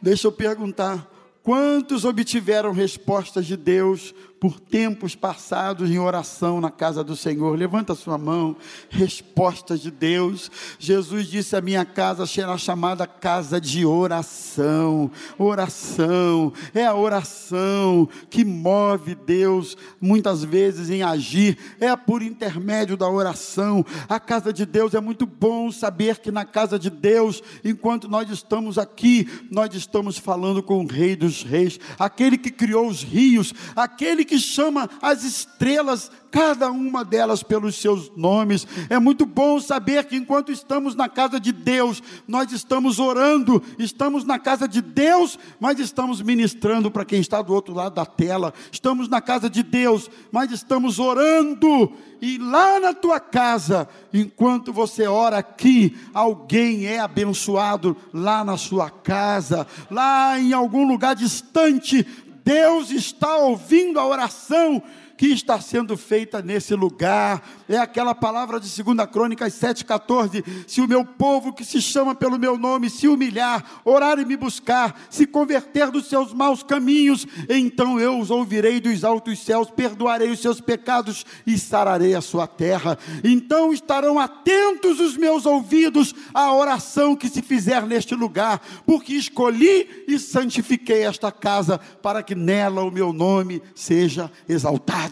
Deixa 0.01 0.27
eu 0.27 0.33
perguntar: 0.33 1.11
quantos 1.43 2.05
obtiveram 2.05 2.73
respostas 2.73 3.47
de 3.47 3.57
Deus 3.57 4.15
por 4.41 4.61
tempos 4.61 5.15
passados 5.15 5.91
em 5.91 5.99
oração 5.99 6.61
na 6.61 6.71
casa 6.71 7.03
do 7.03 7.17
Senhor. 7.17 7.59
Levanta 7.59 7.95
sua 7.95 8.17
mão, 8.17 8.57
respostas 8.89 9.81
de 9.81 9.91
Deus. 9.91 10.51
Jesus 10.79 11.27
disse: 11.27 11.57
A 11.57 11.61
minha 11.61 11.85
casa 11.85 12.27
será 12.27 12.57
chamada 12.57 13.07
casa 13.07 13.61
de 13.61 13.85
oração. 13.85 15.11
Oração, 15.39 16.53
é 16.75 16.85
a 16.87 16.95
oração 16.95 18.09
que 18.31 18.45
move 18.45 19.15
Deus 19.15 19.77
muitas 20.01 20.45
vezes 20.45 20.91
em 20.91 21.03
agir, 21.03 21.59
é 21.81 21.95
por 21.97 22.23
intermédio 22.23 22.97
da 22.97 23.09
oração. 23.09 23.85
A 24.09 24.21
casa 24.21 24.53
de 24.53 24.65
Deus 24.65 24.95
é 24.95 25.01
muito 25.01 25.27
bom 25.27 25.71
saber 25.73 26.19
que 26.19 26.31
na 26.31 26.45
casa 26.45 26.79
de 26.79 26.91
Deus, 26.91 27.43
enquanto 27.65 28.09
nós 28.09 28.31
estamos 28.31 28.79
aqui, 28.79 29.29
nós 29.51 29.75
estamos 29.75 30.19
falando 30.19 30.63
com 30.63 30.85
o 30.85 30.87
Rei 30.87 31.17
dos 31.17 31.43
Reis, 31.43 31.79
aquele 31.99 32.39
que 32.39 32.51
criou 32.51 32.89
os 32.89 33.03
rios, 33.03 33.53
aquele 33.75 34.25
que 34.29 34.39
chama 34.39 34.89
as 35.01 35.25
estrelas, 35.25 36.11
cada 36.31 36.71
uma 36.71 37.05
delas 37.05 37.43
pelos 37.43 37.77
seus 37.77 38.13
nomes. 38.15 38.67
É 38.91 38.99
muito 38.99 39.25
bom 39.25 39.59
saber 39.59 40.05
que 40.05 40.17
enquanto 40.17 40.53
estamos 40.53 40.95
na 40.95 41.09
casa 41.09 41.41
de 41.41 41.51
Deus, 41.51 42.03
nós 42.29 42.53
estamos 42.53 42.99
orando, 42.99 43.63
estamos 43.79 44.25
na 44.25 44.39
casa 44.39 44.69
de 44.69 44.83
Deus, 44.83 45.39
mas 45.59 45.81
estamos 45.81 46.21
ministrando 46.21 46.91
para 46.91 47.05
quem 47.05 47.21
está 47.21 47.41
do 47.41 47.55
outro 47.55 47.75
lado 47.75 47.95
da 47.95 48.05
tela. 48.05 48.53
Estamos 48.71 49.09
na 49.09 49.21
casa 49.21 49.49
de 49.49 49.63
Deus, 49.63 50.11
mas 50.31 50.53
estamos 50.53 50.99
orando. 50.99 51.91
E 52.21 52.37
lá 52.37 52.81
na 52.81 52.93
tua 52.93 53.21
casa, 53.21 53.89
enquanto 54.13 54.73
você 54.73 55.07
ora 55.07 55.39
aqui, 55.39 55.97
alguém 56.13 56.85
é 56.85 56.99
abençoado 56.99 57.97
lá 58.13 58.45
na 58.45 58.57
sua 58.57 58.91
casa, 58.91 59.67
lá 59.91 60.39
em 60.39 60.53
algum 60.53 60.87
lugar 60.87 61.15
distante, 61.15 62.05
Deus 62.49 62.91
está 62.91 63.37
ouvindo 63.37 64.01
a 64.01 64.07
oração 64.07 64.83
que 65.19 65.27
está 65.27 65.61
sendo 65.61 65.97
feita 65.97 66.41
nesse 66.41 66.77
lugar. 66.77 67.43
É 67.69 67.77
aquela 67.77 68.15
palavra 68.15 68.61
de 68.61 68.83
2 68.83 69.11
Crônicas 69.11 69.53
7,14: 69.53 70.45
Se 70.67 70.81
o 70.81 70.87
meu 70.87 71.05
povo 71.05 71.53
que 71.53 71.65
se 71.65 71.83
chama 71.83 72.15
pelo 72.15 72.39
meu 72.39 72.57
nome 72.57 72.89
se 72.89 73.09
humilhar, 73.09 73.83
orar 73.85 74.21
e 74.21 74.25
me 74.25 74.37
buscar, 74.37 74.99
se 75.11 75.27
converter 75.27 75.91
dos 75.91 76.07
seus 76.07 76.33
maus 76.33 76.63
caminhos, 76.63 77.27
então 77.49 77.99
eu 77.99 78.19
os 78.19 78.31
ouvirei 78.31 78.81
dos 78.81 79.03
altos 79.03 79.41
céus, 79.41 79.69
perdoarei 79.69 80.31
os 80.31 80.39
seus 80.39 80.61
pecados 80.61 81.27
e 81.45 81.59
sararei 81.59 82.15
a 82.15 82.21
sua 82.21 82.47
terra. 82.47 82.97
Então 83.25 83.73
estarão 83.73 84.21
atentos 84.21 85.01
os 85.01 85.17
meus 85.17 85.45
ouvidos 85.47 86.15
à 86.33 86.55
oração 86.55 87.17
que 87.17 87.29
se 87.29 87.43
fizer 87.43 87.85
neste 87.85 88.15
lugar, 88.15 88.63
porque 88.87 89.15
escolhi 89.15 90.05
e 90.07 90.17
santifiquei 90.17 91.03
esta 91.03 91.33
casa 91.33 91.79
para 92.01 92.23
que 92.23 92.37
nela 92.37 92.85
o 92.85 92.91
meu 92.91 93.13
nome 93.13 93.61
seja 93.75 94.31
exaltado. 94.49 95.08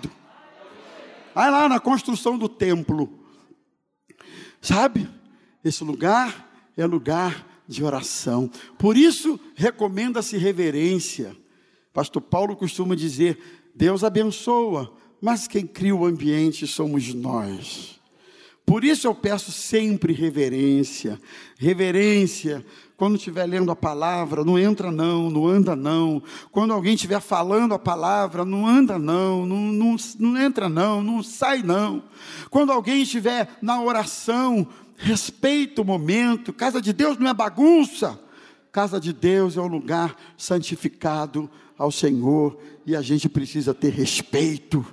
Vai 1.37 1.51
lá 1.51 1.69
na 1.69 1.79
construção 1.79 2.39
do 2.39 2.49
templo. 2.49 3.11
Sabe? 4.59 5.07
Esse 5.63 5.85
lugar 5.85 6.51
é 6.75 6.87
lugar 6.87 7.47
de 7.69 7.85
oração. 7.85 8.51
Por 8.79 8.97
isso, 8.97 9.39
recomenda-se 9.55 10.39
reverência. 10.39 11.37
Pastor 11.93 12.23
Paulo 12.23 12.57
costuma 12.57 12.97
dizer: 12.97 13.69
Deus 13.75 14.03
abençoa, 14.03 14.91
mas 15.21 15.47
quem 15.47 15.67
cria 15.67 15.95
o 15.95 16.07
ambiente 16.07 16.67
somos 16.67 17.13
nós. 17.13 17.96
Por 18.67 18.83
isso 18.83 19.07
eu 19.07 19.15
peço 19.15 19.53
sempre 19.53 20.13
reverência. 20.13 21.21
Reverência 21.57 22.65
quando 22.97 23.17
estiver 23.17 23.45
lendo 23.45 23.71
a 23.71 23.77
palavra, 23.77 24.43
não 24.43 24.59
entra 24.59 24.91
não, 24.91 25.31
não 25.31 25.47
anda 25.47 25.77
não. 25.77 26.23
Quando 26.51 26.73
alguém 26.73 26.95
estiver 26.95 27.21
falando 27.21 27.75
a 27.75 27.79
palavra, 27.79 28.45
não 28.45 28.67
anda 28.67 28.99
não, 28.99 29.45
não, 29.45 29.61
não, 29.61 29.97
não 30.19 30.43
entra 30.43 30.69
não, 30.69 31.03
não 31.03 31.23
sai 31.23 31.63
não. 31.63 32.03
Quando 32.51 32.73
alguém 32.73 33.03
estiver 33.03 33.49
na 33.61 33.81
oração, 33.83 34.67
respeita 34.97 35.83
o 35.83 35.85
momento. 35.85 36.55
Casa 36.55 36.81
de 36.81 36.93
Deus 36.93 37.19
não 37.19 37.29
é 37.29 37.35
bagunça. 37.35 38.19
Casa 38.73 38.99
de 38.99 39.13
Deus 39.13 39.59
é 39.59 39.61
um 39.61 39.69
lugar 39.69 40.17
santificado 40.37 41.51
ao 41.77 41.93
Senhor 41.93 42.59
e 42.87 42.97
a 42.97 43.03
gente 43.03 43.29
precisa 43.29 43.75
ter 43.75 43.93
respeito. 43.93 44.85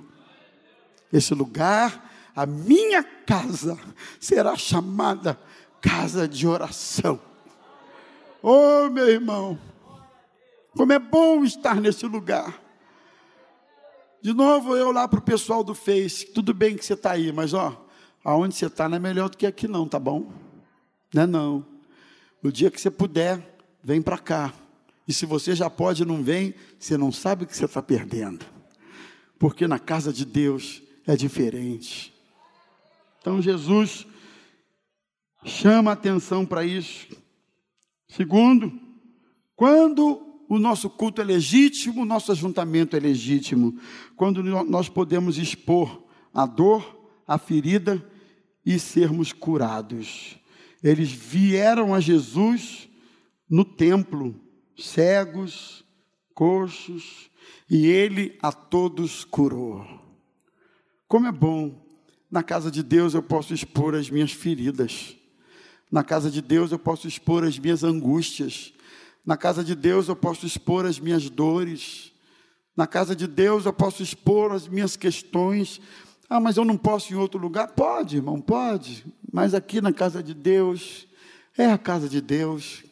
Esse 1.10 1.32
lugar, 1.32 2.13
a 2.34 2.46
minha 2.46 3.02
casa, 3.02 3.78
será 4.18 4.56
chamada 4.56 5.38
casa 5.80 6.26
de 6.26 6.46
oração. 6.46 7.20
Oh, 8.42 8.88
meu 8.90 9.08
irmão, 9.08 9.58
como 10.76 10.92
é 10.92 10.98
bom 10.98 11.44
estar 11.44 11.80
nesse 11.80 12.06
lugar. 12.06 12.60
De 14.20 14.32
novo, 14.32 14.76
eu 14.76 14.90
lá 14.90 15.06
para 15.06 15.18
o 15.18 15.22
pessoal 15.22 15.62
do 15.62 15.74
Face, 15.74 16.26
tudo 16.26 16.54
bem 16.54 16.76
que 16.76 16.84
você 16.84 16.94
está 16.94 17.12
aí, 17.12 17.30
mas 17.30 17.52
ó, 17.52 17.86
aonde 18.24 18.54
você 18.54 18.66
está 18.66 18.88
não 18.88 18.96
é 18.96 19.00
melhor 19.00 19.28
do 19.28 19.36
que 19.36 19.46
aqui 19.46 19.68
não, 19.68 19.86
tá 19.86 19.98
bom? 19.98 20.32
Não 21.12 21.22
é 21.22 21.26
não. 21.26 21.66
O 22.42 22.50
dia 22.50 22.70
que 22.70 22.80
você 22.80 22.90
puder, 22.90 23.58
vem 23.82 24.00
para 24.00 24.16
cá. 24.16 24.52
E 25.06 25.12
se 25.12 25.26
você 25.26 25.54
já 25.54 25.68
pode 25.68 26.02
e 26.02 26.06
não 26.06 26.22
vem, 26.22 26.54
você 26.78 26.96
não 26.96 27.12
sabe 27.12 27.44
o 27.44 27.46
que 27.46 27.54
você 27.54 27.66
está 27.66 27.82
perdendo. 27.82 28.46
Porque 29.38 29.68
na 29.68 29.78
casa 29.78 30.10
de 30.10 30.24
Deus 30.24 30.82
é 31.06 31.14
diferente. 31.14 32.13
Então 33.24 33.40
Jesus 33.40 34.06
chama 35.46 35.92
atenção 35.92 36.44
para 36.44 36.62
isso. 36.62 37.08
Segundo, 38.06 38.70
quando 39.56 40.44
o 40.46 40.58
nosso 40.58 40.90
culto 40.90 41.22
é 41.22 41.24
legítimo, 41.24 42.02
o 42.02 42.04
nosso 42.04 42.30
ajuntamento 42.32 42.94
é 42.94 43.00
legítimo. 43.00 43.80
Quando 44.14 44.42
nós 44.42 44.90
podemos 44.90 45.38
expor 45.38 46.04
a 46.34 46.44
dor, 46.44 47.08
a 47.26 47.38
ferida 47.38 48.06
e 48.62 48.78
sermos 48.78 49.32
curados. 49.32 50.38
Eles 50.82 51.10
vieram 51.10 51.94
a 51.94 52.00
Jesus 52.00 52.90
no 53.48 53.64
templo, 53.64 54.38
cegos, 54.76 55.82
coxos, 56.34 57.30
e 57.70 57.86
ele 57.86 58.38
a 58.42 58.52
todos 58.52 59.24
curou. 59.24 59.82
Como 61.08 61.26
é 61.26 61.32
bom, 61.32 61.83
na 62.34 62.42
casa 62.42 62.68
de 62.68 62.82
Deus 62.82 63.14
eu 63.14 63.22
posso 63.22 63.54
expor 63.54 63.94
as 63.94 64.10
minhas 64.10 64.32
feridas. 64.32 65.14
Na 65.88 66.02
casa 66.02 66.28
de 66.28 66.42
Deus 66.42 66.72
eu 66.72 66.78
posso 66.80 67.06
expor 67.06 67.44
as 67.44 67.60
minhas 67.60 67.84
angústias. 67.84 68.72
Na 69.24 69.36
casa 69.36 69.62
de 69.62 69.72
Deus 69.72 70.08
eu 70.08 70.16
posso 70.16 70.44
expor 70.44 70.84
as 70.84 70.98
minhas 70.98 71.30
dores. 71.30 72.12
Na 72.76 72.88
casa 72.88 73.14
de 73.14 73.28
Deus 73.28 73.66
eu 73.66 73.72
posso 73.72 74.02
expor 74.02 74.50
as 74.50 74.66
minhas 74.66 74.96
questões. 74.96 75.80
Ah, 76.28 76.40
mas 76.40 76.56
eu 76.56 76.64
não 76.64 76.76
posso 76.76 77.12
em 77.12 77.16
outro 77.16 77.38
lugar? 77.38 77.68
Pode, 77.68 78.16
irmão, 78.16 78.40
pode. 78.40 79.06
Mas 79.32 79.54
aqui 79.54 79.80
na 79.80 79.92
casa 79.92 80.20
de 80.20 80.34
Deus, 80.34 81.06
é 81.56 81.66
a 81.66 81.78
casa 81.78 82.08
de 82.08 82.20
Deus. 82.20 82.82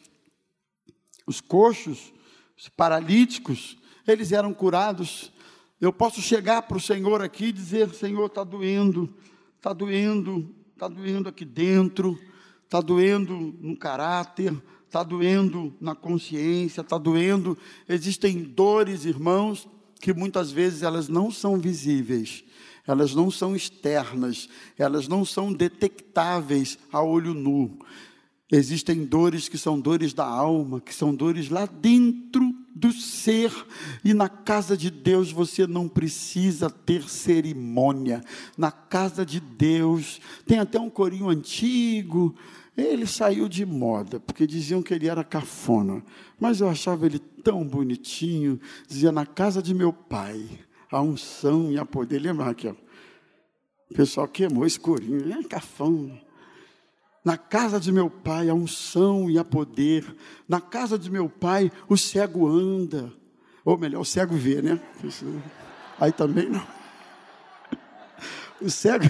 Os 1.27 1.41
coxos, 1.41 2.13
os 2.57 2.69
paralíticos, 2.69 3.77
eles 4.07 4.31
eram 4.31 4.53
curados. 4.53 5.33
Eu 5.81 5.91
posso 5.91 6.21
chegar 6.21 6.61
para 6.61 6.77
o 6.77 6.79
Senhor 6.79 7.21
aqui 7.21 7.47
e 7.47 7.51
dizer: 7.51 7.93
Senhor, 7.93 8.27
está 8.27 8.41
doendo, 8.45 9.13
está 9.63 9.71
doendo, 9.71 10.53
está 10.73 10.89
doendo 10.89 11.29
aqui 11.29 11.45
dentro, 11.45 12.19
está 12.65 12.81
doendo 12.81 13.57
no 13.61 13.77
caráter, 13.77 14.53
está 14.85 15.01
doendo 15.03 15.73
na 15.79 15.95
consciência, 15.95 16.81
está 16.81 16.97
doendo. 16.97 17.57
Existem 17.87 18.43
dores, 18.43 19.05
irmãos, 19.05 19.65
que 20.01 20.13
muitas 20.13 20.51
vezes 20.51 20.83
elas 20.83 21.07
não 21.07 21.31
são 21.31 21.57
visíveis, 21.57 22.43
elas 22.85 23.15
não 23.15 23.31
são 23.31 23.55
externas, 23.55 24.49
elas 24.77 25.07
não 25.07 25.23
são 25.23 25.53
detectáveis 25.53 26.77
a 26.91 27.01
olho 27.01 27.33
nu. 27.33 27.79
Existem 28.51 29.05
dores 29.05 29.47
que 29.47 29.57
são 29.57 29.79
dores 29.79 30.13
da 30.13 30.25
alma, 30.25 30.81
que 30.81 30.93
são 30.93 31.15
dores 31.15 31.49
lá 31.49 31.65
dentro 31.65 32.53
do 32.83 32.91
ser, 32.91 33.49
e 34.03 34.13
na 34.13 34.27
casa 34.27 34.75
de 34.75 34.91
Deus 34.91 35.31
você 35.31 35.65
não 35.65 35.87
precisa 35.87 36.69
ter 36.69 37.07
cerimônia. 37.09 38.21
Na 38.57 38.71
casa 38.71 39.25
de 39.25 39.39
Deus, 39.39 40.19
tem 40.45 40.59
até 40.59 40.77
um 40.77 40.89
corinho 40.89 41.29
antigo, 41.29 42.35
ele 42.75 43.07
saiu 43.07 43.47
de 43.47 43.65
moda, 43.65 44.19
porque 44.19 44.45
diziam 44.45 44.83
que 44.83 44.93
ele 44.93 45.07
era 45.07 45.23
cafona, 45.23 46.03
mas 46.37 46.59
eu 46.59 46.67
achava 46.67 47.05
ele 47.05 47.19
tão 47.19 47.65
bonitinho. 47.65 48.59
Dizia: 48.85 49.13
Na 49.13 49.25
casa 49.25 49.61
de 49.61 49.73
meu 49.73 49.93
pai, 49.93 50.45
a 50.91 51.01
unção 51.01 51.71
e 51.71 51.77
a 51.77 51.85
poder. 51.85 52.19
Lembra, 52.19 52.45
Raquel? 52.45 52.75
O 53.89 53.93
pessoal 53.93 54.27
queimou 54.27 54.65
esse 54.65 54.79
corinho, 54.79 55.31
é 55.31 55.43
cafona. 55.43 56.19
Na 57.23 57.37
casa 57.37 57.79
de 57.79 57.89
meu 57.91 58.09
pai, 58.09 58.49
a 58.49 58.53
unção 58.53 59.29
e 59.29 59.37
a 59.39 59.45
poder. 59.45 60.03
Na 60.47 60.59
casa 60.59 60.99
de 60.99 61.09
meu 61.09 61.29
pai, 61.29 61.71
o 61.87 61.95
cego 61.95 62.45
anda. 62.47 63.13
Ou 63.63 63.77
melhor, 63.77 64.01
o 64.01 64.05
cego 64.05 64.35
vê, 64.35 64.61
né? 64.61 64.77
Aí 65.97 66.11
também 66.11 66.49
não. 66.49 66.67
O 68.59 68.69
cego. 68.69 69.05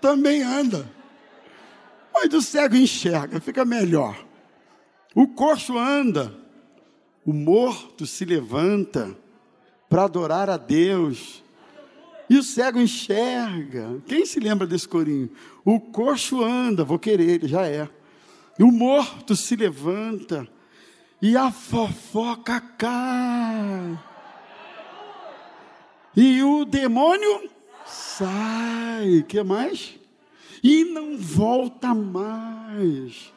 também 0.00 0.42
anda. 0.42 0.90
Mas 2.14 2.32
o 2.32 2.40
cego 2.40 2.74
enxerga, 2.74 3.38
fica 3.38 3.66
melhor. 3.66 4.24
O 5.14 5.28
coxo 5.28 5.76
anda, 5.76 6.34
o 7.24 7.34
morto 7.34 8.06
se 8.06 8.24
levanta 8.24 9.14
para 9.88 10.04
adorar 10.04 10.50
a 10.50 10.56
Deus. 10.56 11.42
E 12.28 12.36
o 12.36 12.42
cego 12.42 12.80
enxerga. 12.80 14.02
Quem 14.06 14.26
se 14.26 14.40
lembra 14.40 14.66
desse 14.66 14.88
corinho? 14.88 15.30
O 15.64 15.78
coxo 15.78 16.42
anda, 16.42 16.84
vou 16.84 16.98
querer, 16.98 17.28
ele 17.28 17.48
já 17.48 17.66
é. 17.66 17.88
E 18.58 18.62
o 18.62 18.72
morto 18.72 19.36
se 19.36 19.54
levanta. 19.54 20.46
E 21.22 21.36
a 21.36 21.50
fofoca 21.50 22.60
cai. 22.60 23.98
E 26.16 26.42
o 26.42 26.64
demônio 26.64 27.48
sai, 27.84 29.24
que 29.28 29.42
mais? 29.42 29.98
E 30.62 30.84
não 30.84 31.16
volta 31.16 31.94
mais. 31.94 33.32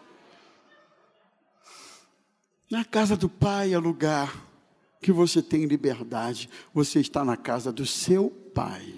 Na 2.71 2.85
casa 2.85 3.15
do 3.15 3.27
Pai 3.27 3.73
é 3.73 3.77
lugar 3.77 4.48
que 4.99 5.12
você 5.12 5.41
tem 5.41 5.65
liberdade. 5.65 6.49
Você 6.73 6.99
está 6.99 7.23
na 7.23 7.38
casa 7.38 7.71
do 7.71 7.85
seu 7.85 8.29
Pai. 8.53 8.93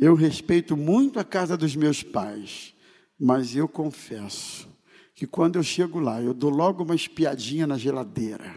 Eu 0.00 0.14
respeito 0.14 0.76
muito 0.76 1.20
a 1.20 1.24
casa 1.24 1.58
dos 1.58 1.76
meus 1.76 2.02
pais, 2.02 2.74
mas 3.18 3.54
eu 3.54 3.68
confesso 3.68 4.66
que 5.14 5.26
quando 5.26 5.56
eu 5.56 5.62
chego 5.62 6.00
lá, 6.00 6.22
eu 6.22 6.32
dou 6.32 6.48
logo 6.48 6.82
uma 6.82 6.94
espiadinha 6.94 7.66
na 7.66 7.76
geladeira. 7.76 8.54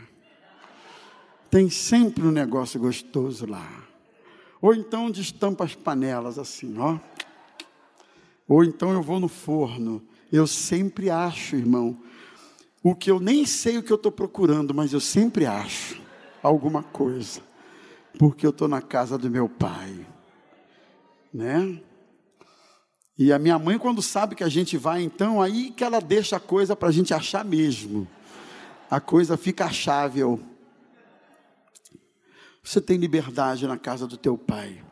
Tem 1.50 1.70
sempre 1.70 2.24
um 2.24 2.32
negócio 2.32 2.80
gostoso 2.80 3.46
lá. 3.46 3.86
Ou 4.62 4.74
então 4.74 5.12
destampa 5.12 5.66
as 5.66 5.76
panelas 5.76 6.40
assim, 6.40 6.78
ó. 6.78 6.98
Ou 8.48 8.64
então 8.64 8.94
eu 8.94 9.02
vou 9.02 9.20
no 9.20 9.28
forno. 9.28 10.02
Eu 10.32 10.48
sempre 10.48 11.10
acho, 11.10 11.58
irmão, 11.58 12.02
o 12.84 12.94
que 12.94 13.10
eu 13.10 13.20
nem 13.20 13.46
sei 13.46 13.78
o 13.78 13.84
que 13.84 13.92
eu 13.92 13.96
estou 13.96 14.12
procurando, 14.12 14.74
mas 14.74 14.92
eu 14.92 15.00
sempre 15.00 15.46
acho 15.46 16.02
alguma 16.44 16.84
coisa, 16.84 17.40
porque 18.20 18.46
eu 18.46 18.50
estou 18.50 18.68
na 18.68 18.82
casa 18.82 19.18
do 19.18 19.30
meu 19.30 19.48
pai, 19.48 20.06
né? 21.34 21.80
E 23.18 23.32
a 23.32 23.40
minha 23.40 23.58
mãe, 23.58 23.78
quando 23.78 24.02
sabe 24.02 24.36
que 24.36 24.44
a 24.44 24.50
gente 24.50 24.76
vai, 24.76 25.02
então, 25.02 25.42
aí 25.42 25.72
que 25.72 25.84
ela 25.84 26.02
deixa 26.02 26.36
a 26.36 26.40
coisa 26.40 26.76
para 26.76 26.90
a 26.90 26.92
gente 26.92 27.14
achar 27.14 27.46
mesmo. 27.46 28.08
A 28.90 29.00
coisa 29.00 29.38
fica 29.38 29.66
achável. 29.66 30.40
Você 32.62 32.82
tem 32.82 32.98
liberdade 32.98 33.68
na 33.68 33.78
casa 33.78 34.08
do 34.08 34.18
teu 34.18 34.38
pai. 34.38 34.84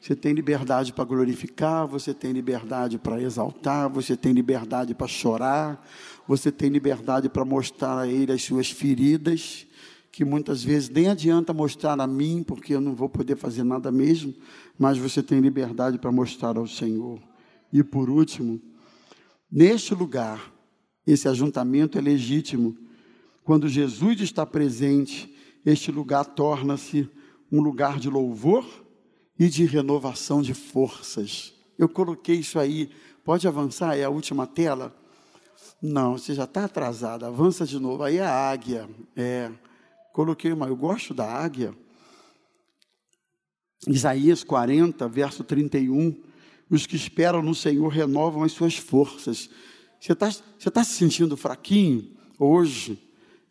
Você 0.00 0.14
tem 0.14 0.32
liberdade 0.32 0.92
para 0.92 1.04
glorificar, 1.04 1.86
você 1.86 2.14
tem 2.14 2.32
liberdade 2.32 2.96
para 2.96 3.20
exaltar, 3.20 3.88
você 3.88 4.16
tem 4.16 4.32
liberdade 4.32 4.94
para 4.94 5.08
chorar, 5.08 5.84
você 6.26 6.50
tem 6.50 6.68
liberdade 6.68 7.28
para 7.28 7.44
mostrar 7.44 7.98
a 7.98 8.08
ele 8.08 8.32
as 8.32 8.42
suas 8.42 8.70
feridas, 8.70 9.66
que 10.10 10.24
muitas 10.24 10.64
vezes 10.64 10.88
nem 10.88 11.08
adianta 11.08 11.52
mostrar 11.52 12.00
a 12.00 12.06
mim, 12.06 12.42
porque 12.42 12.74
eu 12.74 12.80
não 12.80 12.94
vou 12.94 13.08
poder 13.08 13.36
fazer 13.36 13.62
nada 13.62 13.92
mesmo, 13.92 14.34
mas 14.78 14.98
você 14.98 15.22
tem 15.22 15.40
liberdade 15.40 15.98
para 15.98 16.10
mostrar 16.10 16.56
ao 16.56 16.66
Senhor. 16.66 17.20
E 17.72 17.82
por 17.82 18.08
último, 18.08 18.60
neste 19.50 19.94
lugar, 19.94 20.52
esse 21.06 21.28
ajuntamento 21.28 21.98
é 21.98 22.00
legítimo. 22.00 22.76
Quando 23.44 23.68
Jesus 23.68 24.20
está 24.20 24.44
presente, 24.44 25.32
este 25.64 25.92
lugar 25.92 26.24
torna-se 26.24 27.08
um 27.52 27.60
lugar 27.60 28.00
de 28.00 28.08
louvor 28.08 28.66
e 29.38 29.48
de 29.48 29.64
renovação 29.64 30.42
de 30.42 30.54
forças. 30.54 31.54
Eu 31.78 31.88
coloquei 31.88 32.36
isso 32.36 32.58
aí. 32.58 32.90
Pode 33.24 33.46
avançar? 33.46 33.96
É 33.96 34.04
a 34.04 34.10
última 34.10 34.46
tela? 34.46 34.96
Não, 35.80 36.16
você 36.16 36.34
já 36.34 36.44
está 36.44 36.64
atrasado. 36.64 37.24
Avança 37.26 37.66
de 37.66 37.78
novo. 37.78 38.02
Aí 38.02 38.18
a 38.18 38.30
águia. 38.30 38.88
É, 39.14 39.50
coloquei 40.12 40.52
uma. 40.52 40.66
Eu 40.66 40.76
gosto 40.76 41.12
da 41.12 41.26
águia. 41.26 41.74
Isaías 43.86 44.42
40, 44.42 45.06
verso 45.08 45.44
31. 45.44 46.16
Os 46.68 46.86
que 46.86 46.96
esperam 46.96 47.42
no 47.42 47.54
Senhor 47.54 47.88
renovam 47.88 48.42
as 48.42 48.52
suas 48.52 48.76
forças. 48.76 49.50
Você 50.00 50.12
está 50.12 50.30
você 50.30 50.70
tá 50.70 50.82
se 50.82 50.94
sentindo 50.94 51.36
fraquinho? 51.36 52.16
Hoje 52.38 53.02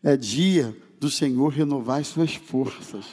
é 0.02 0.16
dia 0.16 0.76
do 1.00 1.10
Senhor 1.10 1.48
renovar 1.48 2.00
as 2.00 2.08
suas 2.08 2.34
forças. 2.34 3.06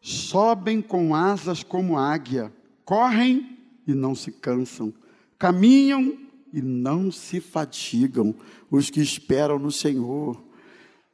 Sobem 0.00 0.80
com 0.80 1.14
asas 1.14 1.62
como 1.62 1.98
águia, 1.98 2.52
correm 2.84 3.58
e 3.86 3.92
não 3.92 4.14
se 4.14 4.30
cansam, 4.30 4.92
caminham 5.38 6.25
e 6.52 6.62
não 6.62 7.10
se 7.10 7.40
fatigam. 7.40 8.34
Os 8.70 8.90
que 8.90 9.00
esperam 9.00 9.58
no 9.58 9.70
Senhor, 9.70 10.42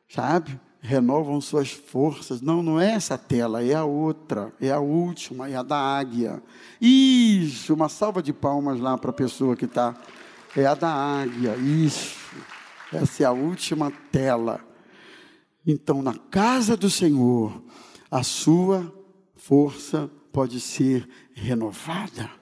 sabe? 0.08 0.58
Renovam 0.80 1.40
suas 1.40 1.70
forças. 1.70 2.40
Não, 2.40 2.62
não 2.62 2.80
é 2.80 2.92
essa 2.92 3.16
tela, 3.16 3.62
é 3.62 3.74
a 3.74 3.84
outra, 3.84 4.52
é 4.60 4.70
a 4.70 4.80
última, 4.80 5.48
é 5.48 5.54
a 5.54 5.62
da 5.62 5.78
águia. 5.78 6.42
Isso, 6.80 7.74
uma 7.74 7.88
salva 7.88 8.22
de 8.22 8.32
palmas 8.32 8.80
lá 8.80 8.98
para 8.98 9.10
a 9.10 9.14
pessoa 9.14 9.56
que 9.56 9.66
está. 9.66 9.94
É 10.56 10.66
a 10.66 10.74
da 10.74 10.92
águia, 10.92 11.56
isso. 11.56 12.16
Essa 12.92 13.22
é 13.22 13.26
a 13.26 13.32
última 13.32 13.90
tela. 14.10 14.60
Então, 15.66 16.02
na 16.02 16.14
casa 16.14 16.76
do 16.76 16.90
Senhor, 16.90 17.62
a 18.10 18.22
sua 18.22 18.92
força 19.36 20.10
pode 20.32 20.60
ser 20.60 21.08
renovada. 21.34 22.41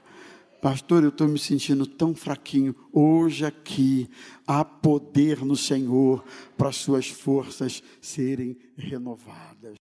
Pastor, 0.61 1.03
eu 1.03 1.09
estou 1.09 1.27
me 1.27 1.39
sentindo 1.39 1.87
tão 1.87 2.15
fraquinho. 2.15 2.75
Hoje 2.93 3.47
aqui 3.47 4.11
há 4.47 4.63
poder 4.63 5.43
no 5.43 5.57
Senhor 5.57 6.23
para 6.57 6.71
suas 6.71 7.09
forças 7.09 7.83
serem 8.01 8.59
renovadas. 8.77 9.79